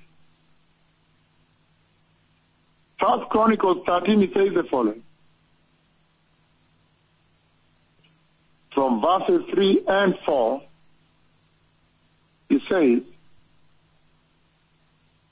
First 3.00 3.30
Chronicles 3.30 3.86
13, 3.86 4.22
he 4.22 4.34
says 4.34 4.54
the 4.54 4.64
following. 4.64 5.04
From 8.80 9.02
verses 9.02 9.42
3 9.54 9.84
and 9.90 10.16
4, 10.26 10.62
he 12.48 12.62
says, 12.72 13.02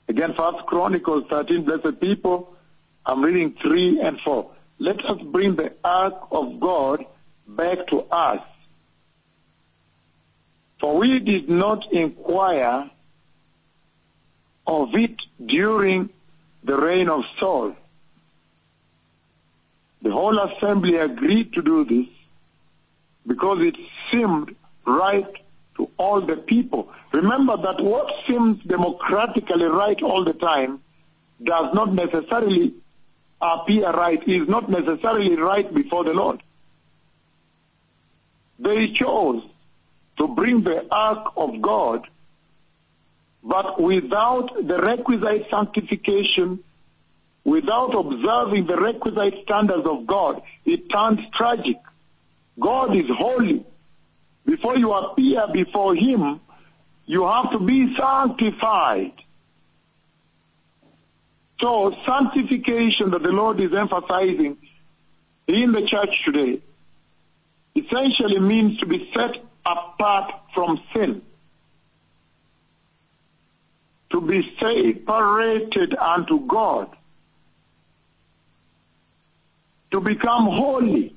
again, 0.06 0.34
First 0.36 0.66
Chronicles 0.66 1.24
13, 1.30 1.64
blessed 1.64 1.98
people, 1.98 2.54
I'm 3.06 3.24
reading 3.24 3.56
3 3.62 4.02
and 4.02 4.20
4. 4.20 4.50
Let 4.80 5.02
us 5.06 5.22
bring 5.32 5.56
the 5.56 5.72
ark 5.82 6.28
of 6.30 6.60
God 6.60 7.06
back 7.46 7.86
to 7.86 8.00
us. 8.10 8.42
For 10.78 10.98
we 10.98 11.18
did 11.18 11.48
not 11.48 11.90
inquire 11.90 12.90
of 14.66 14.88
it 14.92 15.16
during 15.46 16.10
the 16.64 16.78
reign 16.78 17.08
of 17.08 17.22
Saul. 17.40 17.74
The 20.02 20.12
whole 20.12 20.38
assembly 20.38 20.98
agreed 20.98 21.54
to 21.54 21.62
do 21.62 21.86
this 21.86 22.08
because 23.28 23.58
it 23.60 23.76
seemed 24.10 24.56
right 24.84 25.30
to 25.76 25.88
all 25.96 26.20
the 26.20 26.36
people. 26.36 26.90
Remember 27.12 27.56
that 27.56 27.80
what 27.80 28.12
seems 28.26 28.60
democratically 28.64 29.66
right 29.66 30.02
all 30.02 30.24
the 30.24 30.32
time 30.32 30.80
does 31.42 31.72
not 31.72 31.92
necessarily 31.94 32.74
appear 33.40 33.90
right, 33.92 34.20
is 34.26 34.48
not 34.48 34.68
necessarily 34.68 35.36
right 35.36 35.72
before 35.72 36.02
the 36.02 36.12
Lord. 36.12 36.42
They 38.58 38.88
chose 38.92 39.44
to 40.18 40.26
bring 40.26 40.64
the 40.64 40.84
ark 40.92 41.32
of 41.36 41.60
God, 41.62 42.08
but 43.44 43.80
without 43.80 44.50
the 44.66 44.78
requisite 44.78 45.46
sanctification, 45.48 46.58
without 47.44 47.94
observing 47.94 48.66
the 48.66 48.76
requisite 48.76 49.44
standards 49.44 49.86
of 49.86 50.06
God, 50.06 50.42
it 50.64 50.90
turns 50.90 51.20
tragic. 51.36 51.76
God 52.58 52.96
is 52.96 53.06
holy. 53.08 53.64
before 54.44 54.76
you 54.76 54.92
appear 54.92 55.46
before 55.52 55.94
Him, 55.94 56.40
you 57.06 57.26
have 57.26 57.52
to 57.52 57.60
be 57.60 57.94
sanctified. 57.96 59.12
So 61.60 61.94
sanctification 62.06 63.10
that 63.10 63.22
the 63.22 63.32
Lord 63.32 63.60
is 63.60 63.74
emphasizing 63.74 64.56
in 65.46 65.72
the 65.72 65.82
church 65.82 66.22
today 66.24 66.60
essentially 67.74 68.38
means 68.38 68.78
to 68.78 68.86
be 68.86 69.10
set 69.14 69.36
apart 69.64 70.32
from 70.54 70.80
sin. 70.94 71.22
To 74.10 74.20
be 74.20 74.42
separated 74.60 75.94
unto 75.94 76.46
God. 76.46 76.94
To 79.90 80.00
become 80.00 80.46
holy. 80.46 81.14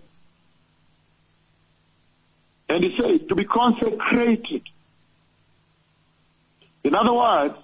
And 2.71 2.85
he 2.85 2.95
says 2.97 3.19
to 3.27 3.35
be 3.35 3.43
consecrated. 3.43 4.61
In 6.85 6.95
other 6.95 7.11
words, 7.11 7.55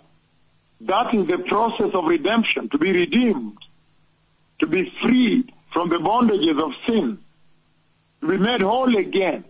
that 0.81 1.13
is 1.15 1.25
the 1.27 1.37
process 1.37 1.91
of 1.93 2.03
redemption, 2.03 2.67
to 2.69 2.77
be 2.77 2.91
redeemed, 2.91 3.57
to 4.59 4.67
be 4.67 4.91
freed 5.01 5.53
from 5.71 5.87
the 5.87 5.95
bondages 5.95 6.61
of 6.61 6.73
sin, 6.85 7.19
to 8.19 8.27
be 8.27 8.37
made 8.37 8.61
whole 8.61 8.97
again, 8.97 9.45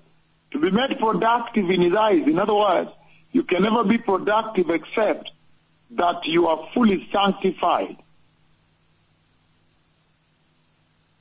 to 0.51 0.59
be 0.59 0.69
made 0.69 0.99
productive 0.99 1.71
in 1.71 1.81
his 1.81 1.95
eyes. 1.95 2.21
In 2.27 2.37
other 2.37 2.53
words, 2.53 2.91
you 3.31 3.41
can 3.41 3.63
never 3.63 3.83
be 3.83 3.97
productive 3.97 4.69
except 4.69 5.31
that 5.91 6.17
you 6.25 6.47
are 6.47 6.69
fully 6.75 7.09
sanctified. 7.11 7.97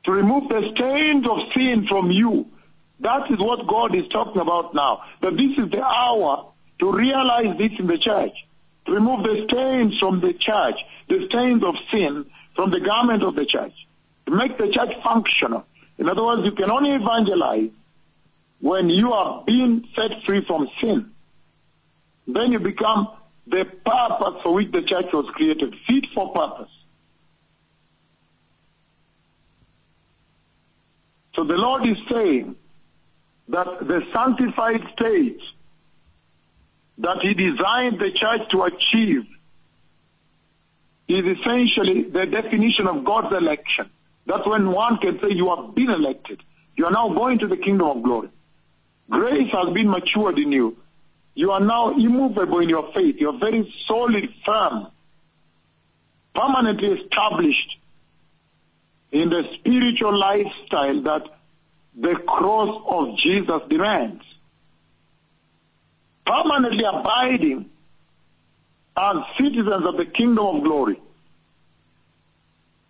To 0.05 0.12
remove 0.12 0.51
the 0.51 0.72
stains 0.75 1.27
of 1.27 1.38
sin 1.57 1.87
from 1.88 2.11
you. 2.11 2.51
That 3.00 3.30
is 3.30 3.38
what 3.38 3.66
God 3.66 3.94
is 3.94 4.09
talking 4.09 4.40
about 4.40 4.74
now. 4.74 5.02
That 5.20 5.37
this 5.37 5.59
is 5.59 5.70
the 5.70 5.82
hour 5.82 6.50
to 6.80 6.92
realize 6.92 7.56
this 7.59 7.72
in 7.78 7.87
the 7.87 7.98
church. 7.98 8.32
To 8.87 8.92
remove 8.92 9.22
the 9.24 9.46
stains 9.50 9.98
from 9.98 10.20
the 10.20 10.32
church, 10.32 10.76
the 11.09 11.26
stains 11.28 11.62
of 11.62 11.74
sin 11.92 12.26
from 12.54 12.70
the 12.70 12.80
garment 12.80 13.22
of 13.22 13.35
the 13.35 13.44
church. 13.44 13.74
To 14.26 14.32
make 14.32 14.59
the 14.59 14.68
church 14.70 14.92
functional. 15.04 15.66
In 15.98 16.09
other 16.09 16.24
words, 16.24 16.42
you 16.44 16.52
can 16.52 16.70
only 16.70 16.94
evangelize 16.94 17.70
when 18.61 18.88
you 18.88 19.12
are 19.12 19.44
being 19.44 19.87
set 19.94 20.11
free 20.24 20.44
from 20.46 20.68
sin. 20.80 21.11
Then 22.26 22.52
you 22.52 22.59
become 22.59 23.09
the 23.46 23.64
purpose 23.64 24.42
for 24.42 24.54
which 24.54 24.72
the 24.72 24.82
church 24.82 25.06
was 25.12 25.26
created, 25.35 25.74
fit 25.87 26.06
for 26.14 26.32
purpose. 26.32 26.70
So 31.37 31.44
the 31.44 31.56
Lord 31.56 31.87
is 31.87 31.96
saying 32.11 32.56
that 33.48 33.66
the 33.87 34.02
sanctified 34.12 34.82
state 34.98 35.40
that 36.98 37.18
He 37.22 37.35
designed 37.35 38.00
the 38.00 38.11
church 38.12 38.40
to 38.50 38.62
achieve 38.62 39.26
is 41.09 41.38
essentially 41.38 42.02
the 42.02 42.26
definition 42.26 42.87
of 42.87 43.04
God's 43.04 43.35
election. 43.35 43.90
That's 44.26 44.46
when 44.46 44.70
one 44.70 44.98
can 44.98 45.20
say 45.20 45.28
you 45.30 45.54
have 45.54 45.74
been 45.74 45.90
elected. 45.90 46.42
You 46.74 46.87
are 46.87 46.90
now 46.90 47.09
going 47.09 47.38
to 47.38 47.46
the 47.46 47.56
kingdom 47.56 47.87
of 47.87 48.02
glory. 48.02 48.28
Grace 49.09 49.50
has 49.52 49.72
been 49.72 49.88
matured 49.88 50.38
in 50.38 50.50
you. 50.50 50.76
You 51.35 51.52
are 51.52 51.61
now 51.61 51.92
immovable 51.92 52.59
in 52.61 52.68
your 52.68 52.92
faith. 52.92 53.16
You 53.18 53.30
are 53.30 53.38
very 53.38 53.72
solid, 53.87 54.28
firm, 54.44 54.88
permanently 56.35 56.88
established 57.00 57.78
in 59.12 59.30
the 59.30 59.44
spiritual 59.54 60.18
lifestyle 60.18 61.02
that 61.02 61.22
the 61.96 62.14
cross 62.26 62.82
of 62.88 63.18
Jesus 63.18 63.62
demands. 63.70 64.22
Permanently 66.26 66.85
abiding 66.85 67.70
as 68.96 69.16
citizens 69.38 69.87
of 69.87 69.96
the 69.96 70.06
kingdom 70.06 70.44
of 70.44 70.64
glory. 70.64 71.00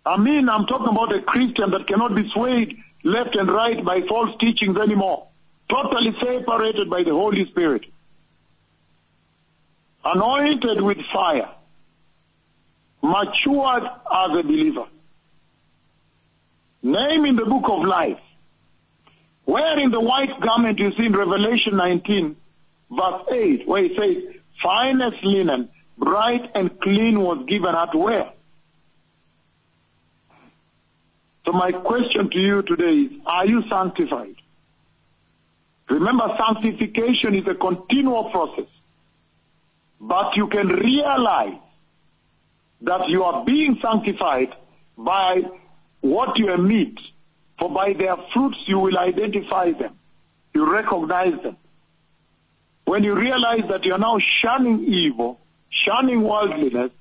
I 0.05 0.17
mean, 0.17 0.49
I'm 0.49 0.65
talking 0.65 0.87
about 0.87 1.15
a 1.15 1.21
Christian 1.21 1.71
that 1.71 1.87
cannot 1.87 2.15
be 2.15 2.29
swayed 2.33 2.77
left 3.03 3.35
and 3.35 3.49
right 3.49 3.83
by 3.83 4.01
false 4.07 4.35
teachings 4.39 4.77
anymore. 4.77 5.27
Totally 5.69 6.15
separated 6.21 6.89
by 6.89 7.03
the 7.03 7.11
Holy 7.11 7.45
Spirit. 7.49 7.85
Anointed 10.03 10.81
with 10.81 10.97
fire. 11.13 11.49
Matured 13.01 13.83
as 13.83 14.29
a 14.31 14.43
believer. 14.43 14.85
Name 16.81 17.25
in 17.25 17.35
the 17.35 17.45
book 17.45 17.65
of 17.69 17.83
life. 17.83 18.19
Wearing 19.47 19.91
the 19.91 20.01
white 20.01 20.41
garment 20.41 20.77
you 20.77 20.91
see 20.97 21.05
in 21.05 21.13
Revelation 21.13 21.77
19, 21.77 22.35
verse 22.91 23.23
8, 23.31 23.67
where 23.67 23.85
it 23.85 23.97
says, 23.97 24.35
finest 24.61 25.23
linen, 25.23 25.69
bright 25.97 26.51
and 26.53 26.79
clean 26.81 27.21
was 27.21 27.45
given 27.47 27.73
at 27.73 27.95
wear. 27.95 28.33
So 31.45 31.53
my 31.53 31.71
question 31.71 32.29
to 32.29 32.37
you 32.37 32.61
today 32.61 32.93
is, 32.93 33.21
are 33.25 33.47
you 33.47 33.63
sanctified? 33.69 34.35
Remember, 35.89 36.27
sanctification 36.37 37.33
is 37.33 37.47
a 37.47 37.55
continual 37.55 38.29
process. 38.31 38.67
But 40.01 40.35
you 40.35 40.47
can 40.47 40.67
realize 40.67 41.57
that 42.81 43.07
you 43.07 43.23
are 43.23 43.45
being 43.45 43.79
sanctified 43.81 44.53
by 44.97 45.43
what 46.01 46.37
you 46.37 46.51
emit. 46.53 46.99
For 47.59 47.69
by 47.69 47.93
their 47.93 48.15
fruits 48.33 48.57
you 48.67 48.79
will 48.79 48.97
identify 48.97 49.71
them. 49.71 49.97
You 50.53 50.71
recognize 50.71 51.41
them. 51.41 51.57
When 52.85 53.03
you 53.03 53.15
realize 53.15 53.67
that 53.69 53.83
you 53.83 53.93
are 53.93 53.99
now 53.99 54.17
shunning 54.19 54.85
evil, 54.85 55.39
shunning 55.69 56.21
worldliness, 56.23 56.91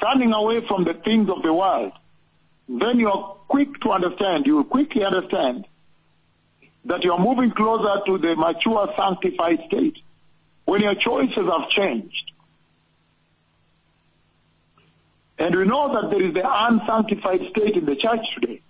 turning 0.00 0.32
away 0.32 0.66
from 0.66 0.84
the 0.84 0.94
things 0.94 1.30
of 1.30 1.42
the 1.42 1.52
world, 1.52 1.92
then 2.68 2.98
you 2.98 3.08
are 3.08 3.36
quick 3.48 3.80
to 3.82 3.92
understand, 3.92 4.46
you 4.46 4.56
will 4.56 4.64
quickly 4.64 5.04
understand 5.04 5.66
that 6.84 7.04
you 7.04 7.12
are 7.12 7.18
moving 7.18 7.50
closer 7.50 8.00
to 8.06 8.18
the 8.18 8.34
mature 8.36 8.92
sanctified 8.98 9.60
state 9.66 9.98
when 10.64 10.80
your 10.80 10.94
choices 10.94 11.36
have 11.36 11.68
changed. 11.70 12.32
And 15.38 15.54
we 15.54 15.64
know 15.64 15.92
that 15.92 16.10
there 16.10 16.22
is 16.22 16.34
the 16.34 16.42
unsanctified 16.44 17.40
state 17.50 17.76
in 17.76 17.84
the 17.84 17.96
church 17.96 18.24
today 18.34 18.62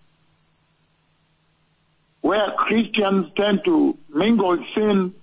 where 2.26 2.50
Christians 2.58 3.30
tend 3.36 3.60
to 3.66 3.96
mingle 4.08 4.58
sin 4.74 5.14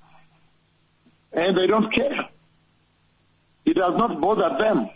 and 1.34 1.58
they 1.58 1.68
don't 1.68 1.94
care. 1.94 2.30
It 3.66 3.74
does 3.74 3.98
not 3.98 4.22
bother 4.22 4.56
them. 4.58 4.90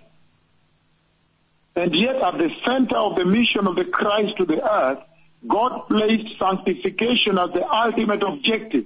And 1.76 1.94
yet 1.94 2.16
at 2.16 2.38
the 2.38 2.50
center 2.66 2.96
of 2.96 3.18
the 3.18 3.26
mission 3.26 3.68
of 3.68 3.76
the 3.76 3.84
Christ 3.84 4.38
to 4.38 4.46
the 4.46 4.64
earth, 4.66 5.00
God 5.46 5.90
placed 5.90 6.40
sanctification 6.40 7.38
as 7.38 7.50
the 7.50 7.68
ultimate 7.70 8.24
objective. 8.24 8.86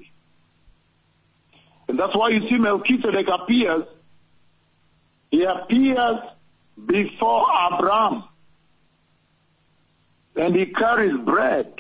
And 1.88 2.00
that's 2.00 2.16
why 2.16 2.30
you 2.30 2.50
see 2.50 2.58
Melchizedek 2.58 3.28
appears. 3.28 3.84
He 5.30 5.44
appears 5.44 6.22
before 6.88 7.46
Abraham. 7.72 8.24
And 10.36 10.56
he 10.56 10.66
carries 10.66 11.16
bread. 11.24 11.72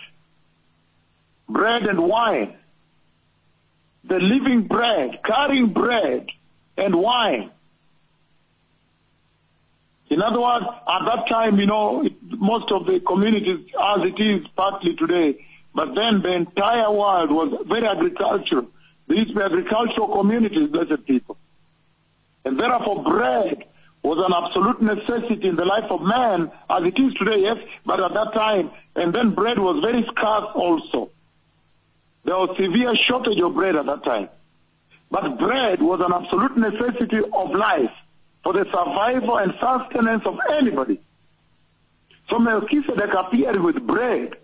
Bread 1.51 1.87
and 1.87 1.99
wine. 1.99 2.55
The 4.05 4.19
living 4.19 4.63
bread, 4.67 5.19
carrying 5.23 5.73
bread 5.73 6.27
and 6.77 6.95
wine. 6.95 7.51
In 10.09 10.21
other 10.21 10.41
words, 10.41 10.65
at 10.87 11.05
that 11.05 11.29
time, 11.29 11.59
you 11.59 11.65
know, 11.65 12.07
most 12.21 12.71
of 12.71 12.85
the 12.85 12.99
communities, 12.99 13.65
as 13.79 13.99
it 14.09 14.19
is 14.19 14.45
partly 14.55 14.95
today, 14.95 15.45
but 15.73 15.95
then 15.95 16.21
the 16.21 16.33
entire 16.33 16.91
world 16.91 17.31
was 17.31 17.65
very 17.67 17.87
agricultural. 17.87 18.67
These 19.07 19.33
were 19.33 19.43
agricultural 19.43 20.09
communities, 20.09 20.69
blessed 20.69 21.05
people. 21.05 21.37
And 22.43 22.59
therefore 22.59 23.03
bread 23.03 23.65
was 24.03 24.17
an 24.25 24.33
absolute 24.33 24.81
necessity 24.81 25.47
in 25.47 25.55
the 25.55 25.65
life 25.65 25.89
of 25.89 26.01
man, 26.01 26.51
as 26.69 26.83
it 26.83 26.99
is 26.99 27.13
today, 27.13 27.41
yes, 27.41 27.57
but 27.85 28.01
at 28.01 28.13
that 28.13 28.33
time, 28.33 28.71
and 28.95 29.13
then 29.13 29.33
bread 29.33 29.59
was 29.59 29.81
very 29.85 30.03
scarce 30.11 30.49
also. 30.55 31.11
There 32.23 32.35
was 32.35 32.55
severe 32.57 32.95
shortage 32.95 33.41
of 33.41 33.53
bread 33.55 33.75
at 33.75 33.85
that 33.85 34.03
time. 34.03 34.29
But 35.09 35.39
bread 35.39 35.81
was 35.81 35.99
an 35.99 36.13
absolute 36.13 36.57
necessity 36.57 37.19
of 37.33 37.51
life 37.51 37.91
for 38.43 38.53
the 38.53 38.65
survival 38.65 39.37
and 39.37 39.53
sustenance 39.59 40.23
of 40.25 40.37
anybody. 40.51 40.99
So 42.29 42.39
Melchizedek 42.39 43.13
appeared 43.13 43.59
with 43.61 43.85
bread 43.85 44.35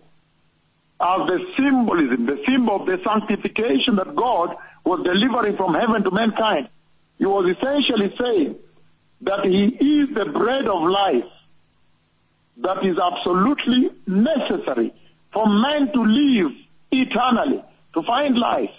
as 0.99 1.19
the 1.27 1.45
symbolism, 1.57 2.25
the 2.25 2.41
symbol 2.45 2.81
of 2.81 2.85
the 2.85 2.99
sanctification 3.05 3.95
that 3.95 4.15
God 4.15 4.55
was 4.83 5.03
delivering 5.03 5.55
from 5.55 5.73
heaven 5.73 6.03
to 6.03 6.11
mankind. 6.11 6.69
He 7.17 7.25
was 7.25 7.55
essentially 7.55 8.13
saying 8.19 8.55
that 9.21 9.45
he 9.45 9.65
is 9.65 10.13
the 10.13 10.25
bread 10.25 10.67
of 10.67 10.83
life 10.83 11.23
that 12.57 12.85
is 12.85 12.97
absolutely 12.97 13.91
necessary 14.05 14.93
for 15.31 15.47
man 15.47 15.91
to 15.93 16.03
live 16.03 16.51
eternally, 16.91 17.63
to 17.93 18.03
find 18.03 18.37
life. 18.37 18.71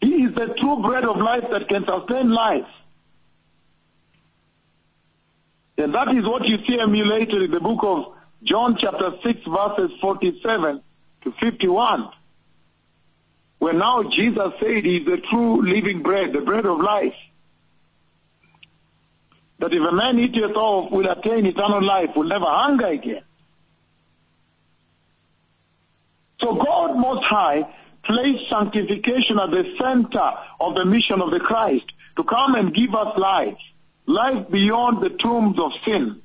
He 0.00 0.24
is 0.24 0.34
the 0.34 0.54
true 0.60 0.82
bread 0.82 1.04
of 1.04 1.16
life 1.18 1.44
that 1.50 1.68
can 1.68 1.84
sustain 1.86 2.30
life. 2.30 2.66
And 5.78 5.94
that 5.94 6.08
is 6.14 6.24
what 6.24 6.46
you 6.46 6.58
see 6.68 6.78
emulated 6.78 7.42
in 7.42 7.50
the 7.50 7.60
book 7.60 7.80
of 7.82 8.14
John 8.42 8.76
chapter 8.78 9.12
6 9.24 9.40
verses 9.46 9.90
47 10.00 10.82
to 11.22 11.32
51. 11.40 12.08
Where 13.58 13.72
now 13.72 14.02
Jesus 14.02 14.52
said 14.60 14.84
he 14.84 14.98
is 14.98 15.06
the 15.06 15.18
true 15.30 15.62
living 15.62 16.02
bread, 16.02 16.32
the 16.32 16.40
bread 16.40 16.66
of 16.66 16.80
life. 16.80 17.14
That 19.60 19.72
if 19.72 19.88
a 19.88 19.94
man 19.94 20.18
eateth 20.18 20.56
of 20.56 20.90
will 20.90 21.08
attain 21.08 21.46
eternal 21.46 21.84
life, 21.84 22.10
will 22.16 22.24
never 22.24 22.46
hunger 22.46 22.86
again. 22.86 23.22
So 26.42 26.54
God 26.54 26.96
Most 26.96 27.24
High 27.24 27.64
placed 28.04 28.50
sanctification 28.50 29.38
at 29.38 29.50
the 29.50 29.64
center 29.80 30.32
of 30.60 30.74
the 30.74 30.84
mission 30.84 31.22
of 31.22 31.30
the 31.30 31.38
Christ 31.38 31.84
to 32.16 32.24
come 32.24 32.54
and 32.56 32.74
give 32.74 32.94
us 32.94 33.16
life, 33.16 33.56
life 34.06 34.50
beyond 34.50 35.02
the 35.02 35.10
tombs 35.10 35.58
of 35.60 35.70
sin, 35.86 36.20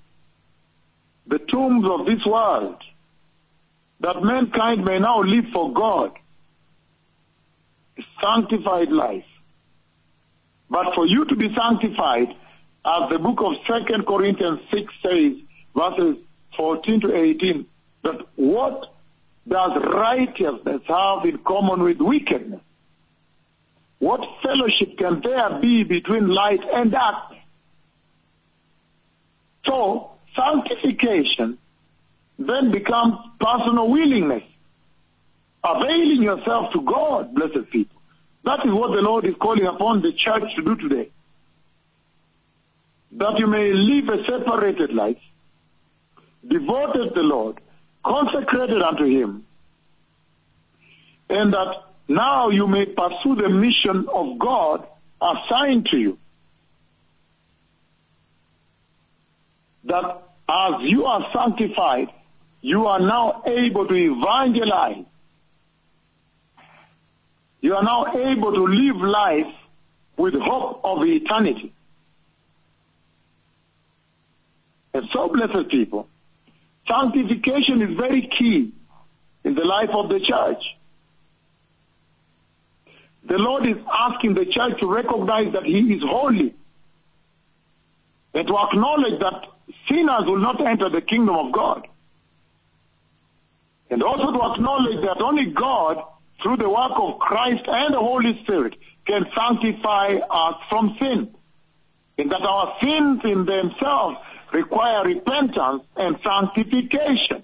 the 1.27 1.37
tombs 1.37 1.87
of 1.87 2.05
this 2.07 2.25
world, 2.25 2.81
that 3.99 4.23
mankind 4.23 4.85
may 4.85 4.97
now 4.99 5.21
live 5.21 5.45
for 5.53 5.71
God, 5.71 6.11
sanctified 8.21 8.91
life. 8.91 9.25
But 10.69 10.95
for 10.95 11.05
you 11.05 11.25
to 11.25 11.35
be 11.35 11.53
sanctified, 11.55 12.29
as 12.85 13.09
the 13.11 13.19
book 13.19 13.41
of 13.41 13.53
Second 13.69 14.05
Corinthians 14.05 14.59
6 14.73 14.93
says, 15.05 15.33
verses 15.75 16.17
14 16.57 17.01
to 17.01 17.15
18, 17.15 17.65
that 18.03 18.21
what 18.35 18.93
does 19.47 19.81
righteousness 19.83 20.81
have 20.87 21.25
in 21.25 21.37
common 21.39 21.83
with 21.83 21.99
wickedness? 21.99 22.61
What 23.99 24.21
fellowship 24.43 24.97
can 24.97 25.21
there 25.21 25.59
be 25.59 25.83
between 25.83 26.27
light 26.27 26.61
and 26.73 26.91
darkness? 26.91 27.41
So, 29.65 30.11
sanctification 30.35 31.57
then 32.39 32.71
becomes 32.71 33.15
personal 33.39 33.89
willingness, 33.89 34.43
availing 35.63 36.23
yourself 36.23 36.71
to 36.73 36.81
God, 36.81 37.33
blessed 37.33 37.69
people. 37.71 37.99
That 38.43 38.65
is 38.65 38.71
what 38.71 38.91
the 38.91 39.01
Lord 39.01 39.25
is 39.25 39.35
calling 39.39 39.65
upon 39.65 40.01
the 40.01 40.13
church 40.13 40.43
to 40.55 40.61
do 40.63 40.75
today. 40.75 41.09
That 43.13 43.39
you 43.39 43.47
may 43.47 43.73
live 43.73 44.09
a 44.09 44.23
separated 44.25 44.93
life, 44.93 45.17
devoted 46.47 47.09
to 47.09 47.13
the 47.15 47.23
Lord, 47.23 47.59
consecrated 48.03 48.81
unto 48.81 49.05
Him, 49.05 49.45
and 51.29 51.53
that 51.53 51.83
now 52.07 52.49
you 52.49 52.67
may 52.67 52.85
pursue 52.85 53.35
the 53.35 53.49
mission 53.49 54.07
of 54.13 54.39
God 54.39 54.87
assigned 55.21 55.87
to 55.87 55.97
you. 55.97 56.17
That 59.85 60.23
as 60.49 60.73
you 60.81 61.05
are 61.05 61.25
sanctified, 61.33 62.09
you 62.61 62.87
are 62.87 62.99
now 62.99 63.43
able 63.45 63.87
to 63.87 63.93
evangelize. 63.93 65.05
You 67.61 67.75
are 67.75 67.83
now 67.83 68.15
able 68.15 68.53
to 68.53 68.65
live 68.67 68.97
life 68.97 69.53
with 70.15 70.33
hope 70.35 70.81
of 70.83 71.05
eternity. 71.05 71.73
And 74.93 75.07
so, 75.13 75.29
blessed 75.29 75.69
people, 75.69 76.07
sanctification 76.87 77.81
is 77.81 77.97
very 77.97 78.27
key 78.27 78.73
in 79.43 79.55
the 79.55 79.65
life 79.65 79.89
of 79.89 80.09
the 80.09 80.19
church. 80.19 80.63
The 83.25 83.37
Lord 83.37 83.67
is 83.67 83.77
asking 83.93 84.35
the 84.35 84.45
church 84.45 84.79
to 84.79 84.87
recognize 84.87 85.51
that 85.53 85.65
He 85.65 85.93
is 85.93 86.01
holy 86.03 86.53
and 88.33 88.47
to 88.47 88.57
acknowledge 88.57 89.19
that 89.19 89.45
sinners 89.89 90.23
will 90.25 90.37
not 90.37 90.65
enter 90.65 90.89
the 90.89 91.01
kingdom 91.01 91.35
of 91.35 91.51
God. 91.51 91.87
And 93.89 94.03
also 94.03 94.31
to 94.31 94.53
acknowledge 94.53 95.01
that 95.05 95.21
only 95.21 95.51
God, 95.51 96.03
through 96.41 96.57
the 96.57 96.69
work 96.69 96.91
of 96.95 97.19
Christ 97.19 97.63
and 97.67 97.93
the 97.93 97.99
Holy 97.99 98.39
Spirit, 98.43 98.75
can 99.05 99.25
sanctify 99.35 100.15
us 100.29 100.55
from 100.69 100.95
sin. 101.01 101.33
And 102.17 102.31
that 102.31 102.41
our 102.41 102.75
sins 102.81 103.21
in 103.23 103.45
themselves 103.45 104.17
require 104.53 105.03
repentance 105.03 105.83
and 105.95 106.17
sanctification. 106.23 107.43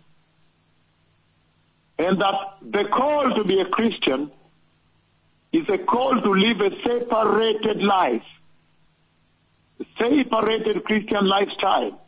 And 2.00 2.20
that 2.22 2.36
the 2.62 2.86
call 2.86 3.36
to 3.36 3.44
be 3.44 3.60
a 3.60 3.66
Christian 3.66 4.32
is 5.52 5.70
a 5.70 5.78
call 5.78 6.20
to 6.20 6.32
live 6.32 6.60
a 6.62 6.72
separated 6.84 7.82
life, 7.84 8.24
a 9.80 9.86
separated 9.98 10.84
Christian 10.84 11.28
lifestyle. 11.28 12.02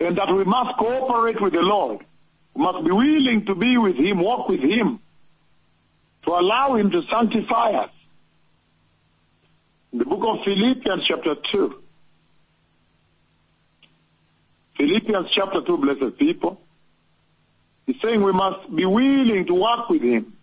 And 0.00 0.16
that 0.16 0.32
we 0.32 0.44
must 0.44 0.78
cooperate 0.78 1.40
with 1.40 1.54
the 1.54 1.62
Lord. 1.62 2.04
We 2.54 2.62
must 2.62 2.84
be 2.84 2.92
willing 2.92 3.46
to 3.46 3.54
be 3.56 3.76
with 3.76 3.96
Him, 3.96 4.20
walk 4.20 4.48
with 4.48 4.60
Him, 4.60 5.00
to 6.24 6.30
allow 6.30 6.76
Him 6.76 6.90
to 6.92 7.02
sanctify 7.10 7.70
us. 7.70 7.90
In 9.92 10.00
the 10.00 10.04
book 10.04 10.20
of 10.22 10.44
Philippians 10.44 11.04
chapter 11.04 11.34
2, 11.52 11.82
Philippians 14.76 15.30
chapter 15.30 15.62
2, 15.62 15.78
blessed 15.78 16.18
people, 16.18 16.60
He's 17.86 17.96
saying 18.04 18.22
we 18.22 18.32
must 18.32 18.74
be 18.74 18.84
willing 18.84 19.46
to 19.46 19.54
work 19.54 19.88
with 19.88 20.02
Him, 20.02 20.34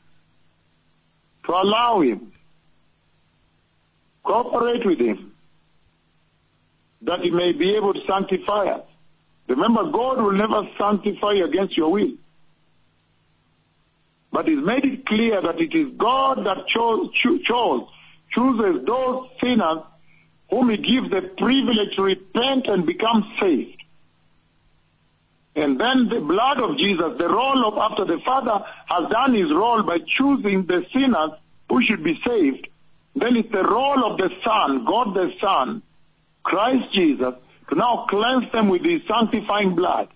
to 1.45 1.51
allow 1.51 2.01
Him, 2.01 2.31
cooperate 4.23 4.83
with 4.83 4.99
Him, 4.99 5.31
that 7.03 7.19
He 7.19 7.29
may 7.29 7.51
be 7.51 7.75
able 7.75 7.93
to 7.93 8.01
sanctify 8.07 8.65
us. 8.65 8.85
Remember, 9.47 9.83
God 9.91 10.17
will 10.23 10.31
never 10.31 10.67
sanctify 10.79 11.33
you 11.33 11.45
against 11.45 11.77
your 11.77 11.91
will. 11.91 12.13
But 14.31 14.47
He's 14.47 14.57
made 14.57 14.85
it 14.85 15.05
clear 15.05 15.39
that 15.39 15.61
it 15.61 15.75
is 15.75 15.93
God 15.97 16.45
that 16.47 16.67
chose, 16.67 17.13
cho- 17.13 17.37
chose 17.37 17.87
chooses 18.35 18.85
those 18.85 19.29
sinners 19.41 19.79
whom 20.49 20.69
He 20.69 20.77
gives 20.77 21.09
the 21.09 21.21
privilege 21.37 21.95
to 21.95 22.03
repent 22.03 22.67
and 22.67 22.85
become 22.85 23.33
saved. 23.39 23.81
And 25.55 25.79
then 25.79 26.09
the 26.09 26.19
blood 26.19 26.59
of 26.59 26.77
Jesus, 26.77 27.17
the 27.17 27.29
role 27.29 27.65
of 27.65 27.77
after 27.77 28.03
the 28.03 28.19
Father 28.25 28.63
has 28.87 29.09
done 29.09 29.33
his 29.33 29.51
role 29.51 29.83
by 29.83 29.99
choosing 29.99 30.65
the 30.65 30.85
sinners 30.93 31.31
who 31.69 31.81
should 31.81 32.03
be 32.03 32.19
saved, 32.27 32.67
then 33.15 33.37
it's 33.37 33.51
the 33.51 33.63
role 33.63 34.03
of 34.03 34.17
the 34.17 34.29
Son, 34.43 34.83
God 34.83 35.13
the 35.13 35.31
Son, 35.41 35.81
Christ 36.43 36.93
Jesus, 36.93 37.33
to 37.69 37.75
now 37.75 38.05
cleanse 38.09 38.51
them 38.51 38.67
with 38.67 38.83
his 38.83 39.01
sanctifying 39.07 39.75
blood. 39.75 40.09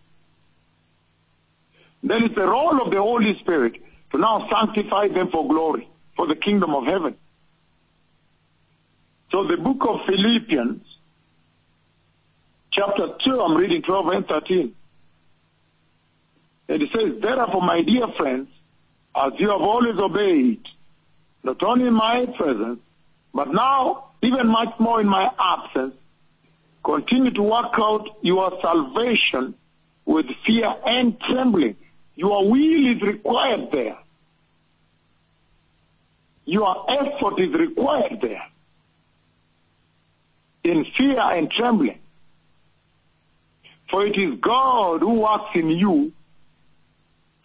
Then 2.03 2.23
it's 2.23 2.35
the 2.35 2.47
role 2.47 2.81
of 2.81 2.91
the 2.91 3.01
Holy 3.01 3.37
Spirit 3.39 3.81
to 4.11 4.17
now 4.17 4.47
sanctify 4.51 5.07
them 5.07 5.31
for 5.31 5.47
glory, 5.47 5.87
for 6.17 6.27
the 6.27 6.35
kingdom 6.35 6.75
of 6.75 6.85
heaven. 6.85 7.15
So 9.31 9.43
the 9.45 9.57
book 9.57 9.85
of 9.87 10.05
Philippians, 10.07 10.81
chapter 12.71 13.15
2, 13.25 13.41
I'm 13.41 13.55
reading 13.55 13.81
12 13.83 14.07
and 14.07 14.27
13. 14.27 14.75
And 16.69 16.81
it 16.81 16.89
says, 16.95 17.21
Therefore, 17.21 17.61
my 17.61 17.81
dear 17.81 18.07
friends, 18.17 18.49
as 19.15 19.33
you 19.37 19.49
have 19.49 19.61
always 19.61 19.97
obeyed, 19.99 20.61
not 21.43 21.61
only 21.63 21.87
in 21.87 21.93
my 21.93 22.25
presence, 22.37 22.79
but 23.33 23.53
now 23.53 24.09
even 24.21 24.47
much 24.47 24.73
more 24.79 24.99
in 24.99 25.07
my 25.07 25.29
absence, 25.39 25.95
continue 26.83 27.31
to 27.31 27.41
work 27.41 27.73
out 27.77 28.07
your 28.21 28.59
salvation 28.61 29.53
with 30.05 30.25
fear 30.45 30.73
and 30.85 31.19
trembling. 31.21 31.75
Your 32.15 32.49
will 32.49 32.87
is 32.87 33.01
required 33.01 33.71
there. 33.71 33.97
Your 36.45 36.85
effort 36.91 37.39
is 37.39 37.53
required 37.53 38.19
there. 38.21 38.43
In 40.69 40.85
fear 40.95 41.19
and 41.19 41.49
trembling. 41.49 41.99
For 43.89 44.05
it 44.05 44.15
is 44.15 44.39
God 44.39 45.01
who 45.01 45.21
works 45.21 45.49
in 45.55 45.69
you 45.69 46.13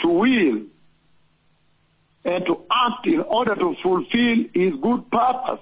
to 0.00 0.08
will 0.08 0.62
and 2.24 2.46
to 2.46 2.60
act 2.70 3.06
in 3.06 3.20
order 3.20 3.54
to 3.54 3.74
fulfill 3.82 4.36
his 4.52 4.74
good 4.82 5.10
purpose. 5.10 5.60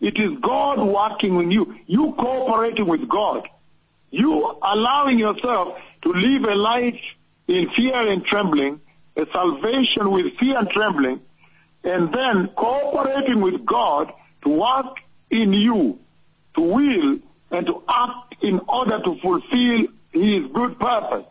It 0.00 0.18
is 0.18 0.30
God 0.40 0.80
working 0.80 1.40
in 1.40 1.52
you. 1.52 1.76
You 1.86 2.14
cooperating 2.18 2.86
with 2.86 3.08
God. 3.08 3.48
You 4.10 4.58
allowing 4.60 5.20
yourself 5.20 5.78
to 6.02 6.08
live 6.08 6.44
a 6.44 6.54
life 6.56 7.00
in 7.46 7.70
fear 7.76 8.08
and 8.08 8.24
trembling, 8.24 8.80
a 9.16 9.26
salvation 9.32 10.10
with 10.10 10.36
fear 10.38 10.58
and 10.58 10.68
trembling, 10.70 11.20
and 11.84 12.12
then 12.12 12.48
cooperating 12.56 13.40
with 13.40 13.64
God 13.64 14.12
to 14.42 14.48
work 14.48 14.96
in 15.30 15.52
you, 15.52 16.00
to 16.54 16.60
will 16.60 17.18
and 17.50 17.66
to 17.66 17.82
act 17.88 18.36
in 18.42 18.60
order 18.68 19.00
to 19.02 19.16
fulfill 19.20 19.86
his 20.12 20.46
good 20.52 20.78
purpose. 20.78 21.26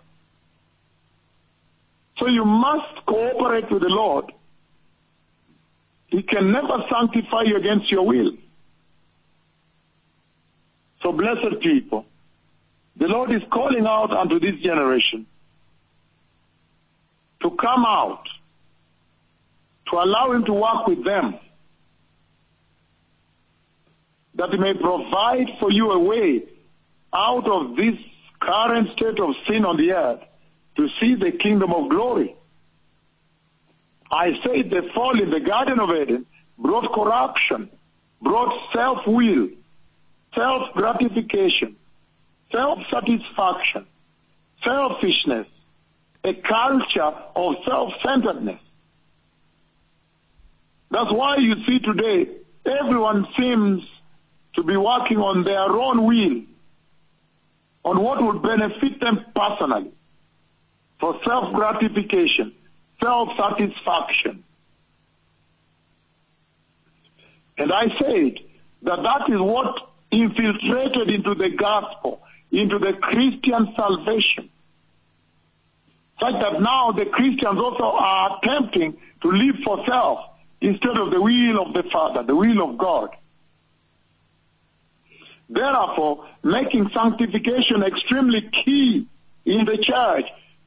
So 2.19 2.27
you 2.27 2.45
must 2.45 3.05
cooperate 3.05 3.69
with 3.71 3.81
the 3.81 3.89
Lord 3.89 4.31
He 6.13 6.21
can 6.21 6.51
never 6.51 6.85
sanctify 6.91 7.41
you 7.41 7.57
against 7.57 7.91
your 7.91 8.05
will. 8.05 8.33
So 11.01 11.11
blessed 11.11 11.59
people, 11.59 12.05
the 12.95 13.07
Lord 13.07 13.31
is 13.31 13.41
calling 13.49 13.87
out 13.87 14.11
unto 14.11 14.39
this 14.39 14.55
generation 14.61 15.25
to 17.41 17.49
come 17.49 17.83
out, 17.83 18.29
to 19.89 19.97
allow 19.97 20.31
Him 20.33 20.45
to 20.45 20.53
work 20.53 20.85
with 20.85 21.03
them, 21.03 21.39
that 24.51 24.59
may 24.59 24.73
provide 24.73 25.47
for 25.59 25.71
you 25.71 25.91
a 25.91 25.99
way 25.99 26.43
out 27.13 27.47
of 27.47 27.77
this 27.77 27.95
current 28.41 28.89
state 28.91 29.19
of 29.19 29.29
sin 29.47 29.63
on 29.63 29.77
the 29.77 29.93
earth 29.93 30.19
to 30.75 30.89
see 30.99 31.15
the 31.15 31.31
kingdom 31.31 31.71
of 31.71 31.89
glory. 31.89 32.35
I 34.11 34.33
say 34.45 34.63
the 34.63 34.89
fall 34.93 35.19
in 35.19 35.29
the 35.29 35.39
Garden 35.39 35.79
of 35.79 35.91
Eden 35.91 36.25
brought 36.57 36.91
corruption, 36.91 37.69
brought 38.21 38.53
self-will, 38.73 39.49
self-gratification, 40.35 41.77
self-satisfaction, 42.51 43.85
selfishness, 44.63 45.47
a 46.25 46.33
culture 46.33 47.13
of 47.35 47.55
self-centeredness. 47.65 48.59
That's 50.91 51.11
why 51.11 51.37
you 51.37 51.55
see 51.65 51.79
today 51.79 52.29
everyone 52.65 53.27
seems 53.37 53.83
to 54.55 54.63
be 54.63 54.77
working 54.77 55.17
on 55.17 55.43
their 55.43 55.69
own 55.69 56.05
will, 56.05 56.41
on 57.83 58.01
what 58.01 58.21
would 58.21 58.41
benefit 58.41 58.99
them 58.99 59.25
personally, 59.35 59.91
for 60.99 61.19
self-gratification, 61.25 62.53
self-satisfaction. 63.01 64.43
And 67.57 67.71
I 67.71 67.87
said 67.99 68.39
that 68.83 69.03
that 69.03 69.29
is 69.29 69.39
what 69.39 69.75
infiltrated 70.11 71.09
into 71.09 71.35
the 71.35 71.49
gospel, 71.49 72.21
into 72.51 72.79
the 72.79 72.93
Christian 72.93 73.73
salvation. 73.75 74.49
Such 76.19 76.41
that 76.41 76.61
now 76.61 76.91
the 76.91 77.05
Christians 77.05 77.59
also 77.59 77.97
are 77.97 78.39
attempting 78.41 78.97
to 79.23 79.27
live 79.31 79.55
for 79.65 79.83
self 79.87 80.19
instead 80.61 80.97
of 80.97 81.11
the 81.11 81.21
will 81.21 81.61
of 81.61 81.73
the 81.73 81.83
Father, 81.91 82.23
the 82.23 82.35
will 82.35 82.61
of 82.69 82.77
God. 82.77 83.09
Therefore, 85.49 86.27
making 86.43 86.89
sanctification 86.93 87.83
extremely 87.83 88.41
key 88.41 89.07
in 89.45 89.65
the 89.65 89.77
church 89.77 90.25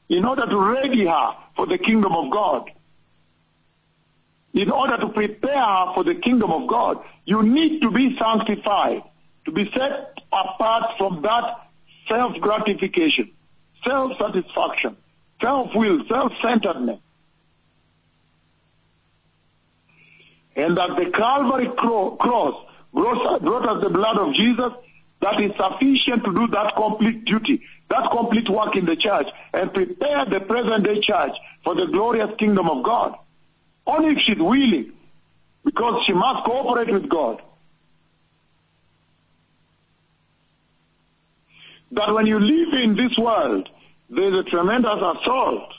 in 0.09 0.25
order 0.25 0.47
to 0.47 0.59
ready 0.59 1.07
her 1.07 1.35
for 1.57 1.67
the 1.67 1.79
kingdom 1.79 2.13
of 2.13 2.31
God. 2.31 2.71
In 4.53 4.71
order 4.71 4.97
to 4.97 5.09
prepare 5.09 5.61
her 5.61 5.93
for 5.95 6.05
the 6.05 6.15
kingdom 6.15 6.51
of 6.51 6.69
God, 6.69 7.03
you 7.25 7.43
need 7.43 7.83
to 7.83 7.91
be 7.91 8.17
sanctified, 8.19 9.03
to 9.45 9.53
be 9.53 9.71
set 9.77 10.19
apart 10.33 10.97
from 10.99 11.23
that 11.23 11.69
self-gratification, 12.09 13.31
self-satisfaction, 13.85 14.97
self-will, 15.43 16.05
self-centeredness. 16.09 17.01
And 20.55 20.79
that 20.79 20.97
the 20.97 21.11
Calvary 21.11 21.69
cross 21.77 22.66
brought 22.97 23.69
us 23.69 23.83
the 23.83 23.91
blood 23.91 24.19
of 24.19 24.35
Jesus 24.35 24.73
that 25.21 25.41
is 25.41 25.53
sufficient 25.57 26.25
to 26.25 26.35
do 26.35 26.47
that 26.49 26.75
complete 26.77 27.25
duty, 27.25 27.63
that 27.89 28.11
complete 28.11 28.49
work 28.49 28.77
in 28.77 28.87
the 28.87 28.97
church, 28.97 29.27
and 29.53 29.73
prepare 29.73 30.25
the 30.25 30.41
present 30.41 30.85
day 30.85 31.01
church 31.01 31.33
for 31.63 31.75
the 31.75 31.87
glorious 31.87 32.31
kingdom 32.39 32.69
of 32.69 32.85
God. 32.85 33.15
Only 33.87 34.13
if 34.13 34.19
she's 34.21 34.39
willing, 34.39 34.93
because 35.65 36.05
she 36.07 36.13
must 36.13 36.45
cooperate 36.45 36.93
with 36.93 37.09
God. 37.09 37.43
That 41.93 42.13
when 42.13 42.27
you 42.27 42.41
live 42.41 42.81
in 42.81 42.97
this 42.97 43.17
world, 43.17 43.69
there's 44.11 44.41
a 44.41 44.43
tremendous 44.43 44.97
assault. 44.97 45.73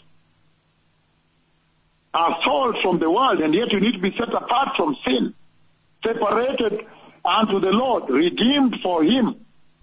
Assault 2.14 2.78
from 2.82 3.00
the 3.00 3.12
world, 3.12 3.42
and 3.42 3.54
yet 3.54 3.72
you 3.72 3.80
need 3.80 3.94
to 3.94 4.00
be 4.00 4.16
set 4.18 4.34
apart 4.34 4.70
from 4.76 4.96
sin, 5.06 5.34
separated 6.04 6.86
unto 7.28 7.60
the 7.60 7.72
Lord, 7.72 8.10
redeemed 8.10 8.78
for 8.82 9.04
Him, 9.04 9.36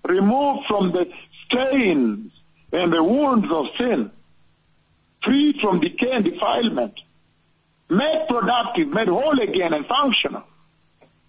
removed 0.09 0.67
from 0.67 0.93
the 0.93 1.11
stains 1.45 2.33
and 2.73 2.93
the 2.93 3.03
wounds 3.03 3.47
of 3.53 3.67
sin, 3.79 4.11
freed 5.23 5.57
from 5.61 5.81
decay 5.81 6.13
and 6.13 6.25
defilement, 6.25 6.99
made 7.89 8.27
productive, 8.29 8.89
made 8.89 9.09
whole 9.09 9.39
again 9.39 9.75
and 9.75 9.87
functional. 9.87 10.43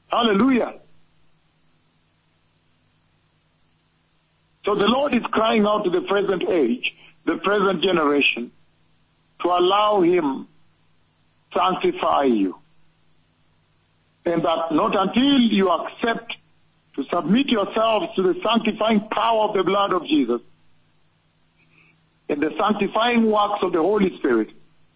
Hallelujah. 0.08 0.76
So 4.66 4.74
the 4.74 4.88
Lord 4.88 5.14
is 5.14 5.22
crying 5.32 5.66
out 5.66 5.84
to 5.84 5.90
the 5.90 6.02
present 6.02 6.44
age, 6.50 6.96
the 7.26 7.38
present 7.38 7.84
generation, 7.84 8.52
to 9.42 9.48
allow 9.50 10.02
Him 10.02 10.48
sanctify 11.54 12.24
you. 12.24 12.58
And 14.26 14.44
that 14.44 14.72
not 14.72 14.98
until 14.98 15.40
you 15.40 15.70
accept 15.70 16.34
to 16.96 17.04
submit 17.14 17.48
yourselves 17.48 18.08
to 18.16 18.24
the 18.24 18.40
sanctifying 18.44 19.02
power 19.12 19.44
of 19.44 19.54
the 19.56 19.64
blood 19.64 19.94
of 19.94 20.06
Jesus 20.08 20.42
and 22.28 22.42
the 22.42 22.52
sanctifying 22.60 23.30
works 23.30 23.60
of 23.62 23.74
the 23.74 23.80
Holy 23.80 24.18
Spirit, 24.18 24.50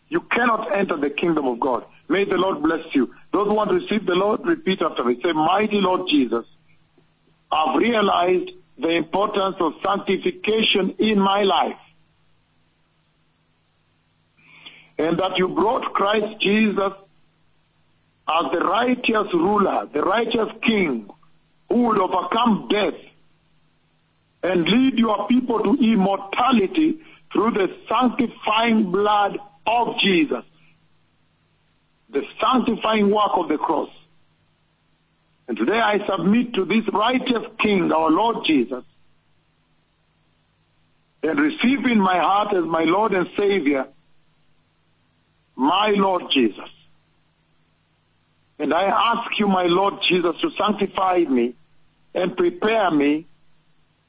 you 0.08 0.22
cannot 0.22 0.76
enter 0.76 0.98
the 0.98 1.10
kingdom 1.10 1.46
of 1.46 1.60
God. 1.60 1.86
May 2.08 2.26
the 2.26 2.38
Lord 2.38 2.64
bless 2.64 2.84
you. 2.94 3.14
Those 3.32 3.48
who 3.48 3.54
want 3.54 3.70
to 3.70 3.76
receive 3.78 4.06
the 4.08 4.16
Lord, 4.16 4.44
repeat 4.44 4.82
after 4.82 5.04
me. 5.04 5.22
Say, 5.24 5.32
Mighty 5.32 5.80
Lord 5.80 6.10
Jesus, 6.10 6.46
I've 7.52 7.78
realized 7.78 8.50
the 8.80 8.90
importance 8.90 9.58
of 9.60 9.74
sanctification 9.86 10.96
in 10.98 11.20
my 11.20 11.44
life. 11.44 11.78
And 14.98 15.20
that 15.20 15.38
you 15.38 15.48
brought 15.50 15.94
Christ 15.94 16.42
Jesus 16.42 16.94
as 18.32 18.52
the 18.52 18.60
righteous 18.60 19.34
ruler, 19.34 19.88
the 19.92 20.02
righteous 20.02 20.50
king 20.62 21.10
who 21.70 21.82
would 21.84 22.00
overcome 22.00 22.68
death 22.70 23.00
and 24.44 24.66
lead 24.66 24.98
your 24.98 25.28
people 25.28 25.60
to 25.60 25.76
immortality 25.84 27.00
through 27.34 27.52
the 27.52 27.76
sanctifying 27.90 28.92
blood 28.92 29.38
of 29.66 30.00
Jesus. 30.00 30.44
The 32.12 32.24
sanctifying 32.42 33.10
work 33.10 33.32
of 33.34 33.50
the 33.50 33.58
cross. 33.58 33.90
And 35.48 35.58
today 35.58 35.80
I 35.80 36.06
submit 36.08 36.54
to 36.54 36.66
this 36.66 36.88
righteous 36.94 37.44
King, 37.60 37.92
our 37.92 38.12
Lord 38.12 38.46
Jesus, 38.46 38.84
and 41.24 41.40
receive 41.40 41.86
in 41.86 42.00
my 42.00 42.20
heart 42.20 42.54
as 42.56 42.64
my 42.64 42.84
Lord 42.84 43.14
and 43.14 43.28
Savior, 43.38 43.88
my 45.56 45.90
Lord 45.96 46.24
Jesus. 46.32 46.70
And 48.60 48.74
I 48.74 48.84
ask 48.84 49.40
you, 49.40 49.48
my 49.48 49.64
Lord 49.64 49.96
Jesus, 50.08 50.36
to 50.42 50.52
sanctify 50.60 51.20
me 51.30 51.56
and 52.14 52.36
prepare 52.36 52.92
me 52.92 53.26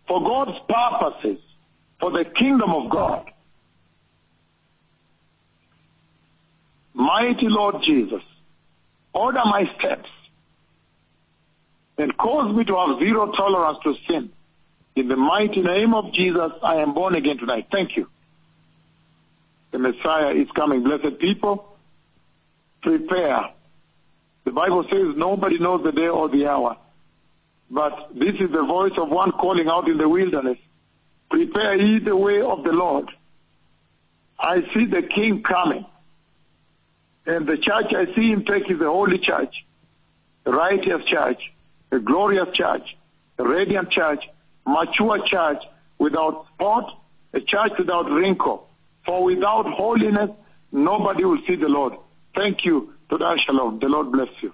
for 0.09 0.23
God's 0.23 0.59
purposes, 0.69 1.39
for 2.01 2.11
the 2.11 2.25
kingdom 2.25 2.71
of 2.73 2.91
God. 2.91 3.31
Mighty 6.93 7.49
Lord 7.49 7.77
Jesus, 7.85 8.23
order 9.13 9.43
my 9.45 9.71
steps 9.79 10.11
and 11.97 12.17
cause 12.17 12.53
me 12.55 12.65
to 12.65 12.77
have 12.77 12.99
zero 12.99 13.31
tolerance 13.33 13.79
to 13.85 13.95
sin. 14.09 14.31
In 14.97 15.07
the 15.07 15.17
mighty 15.17 15.63
name 15.63 15.95
of 15.95 16.13
Jesus, 16.13 16.51
I 16.63 16.77
am 16.77 16.93
born 16.93 17.15
again 17.15 17.39
tonight. 17.39 17.69
Thank 17.71 17.97
you. 17.97 18.09
The 19.71 19.79
Messiah 19.79 20.33
is 20.35 20.49
coming. 20.57 20.83
Blessed 20.83 21.21
people, 21.21 21.77
prepare 22.83 23.51
the 24.51 24.55
Bible 24.55 24.83
says 24.91 25.15
nobody 25.17 25.61
knows 25.61 25.85
the 25.85 25.93
day 25.93 26.09
or 26.09 26.29
the 26.29 26.49
hour. 26.49 26.77
But 27.71 28.09
this 28.13 28.35
is 28.41 28.51
the 28.51 28.65
voice 28.65 28.91
of 28.99 29.09
one 29.09 29.31
calling 29.31 29.69
out 29.69 29.89
in 29.89 29.97
the 29.97 30.09
wilderness. 30.09 30.59
Prepare 31.31 31.81
ye 31.81 32.01
the 32.01 32.17
way 32.17 32.41
of 32.41 32.65
the 32.65 32.73
Lord. 32.73 33.09
I 34.41 34.63
see 34.75 34.87
the 34.87 35.03
King 35.03 35.45
coming. 35.45 35.87
And 37.27 37.47
the 37.47 37.59
church 37.59 37.95
I 37.95 38.13
see 38.17 38.33
him 38.33 38.45
take 38.45 38.69
is 38.69 38.81
the 38.81 38.91
holy 38.91 39.19
church, 39.19 39.55
the 40.43 40.51
righteous 40.51 41.05
church, 41.05 41.41
the 41.91 42.01
glorious 42.01 42.49
church, 42.53 42.97
the 43.37 43.47
radiant 43.47 43.91
church, 43.91 44.25
mature 44.67 45.25
church, 45.27 45.63
without 45.99 46.47
spot, 46.55 47.01
a 47.35 47.41
church 47.41 47.75
without 47.79 48.11
wrinkle. 48.11 48.69
For 49.07 49.23
without 49.23 49.67
holiness, 49.75 50.31
nobody 50.73 51.25
will 51.25 51.41
see 51.47 51.55
the 51.55 51.69
Lord. 51.69 51.95
Thank 52.35 52.65
you. 52.65 52.95
Toda 53.11 53.37
Shalom. 53.39 53.81
The 53.81 53.89
Lord 53.89 54.13
bless 54.13 54.29
you. 54.41 54.53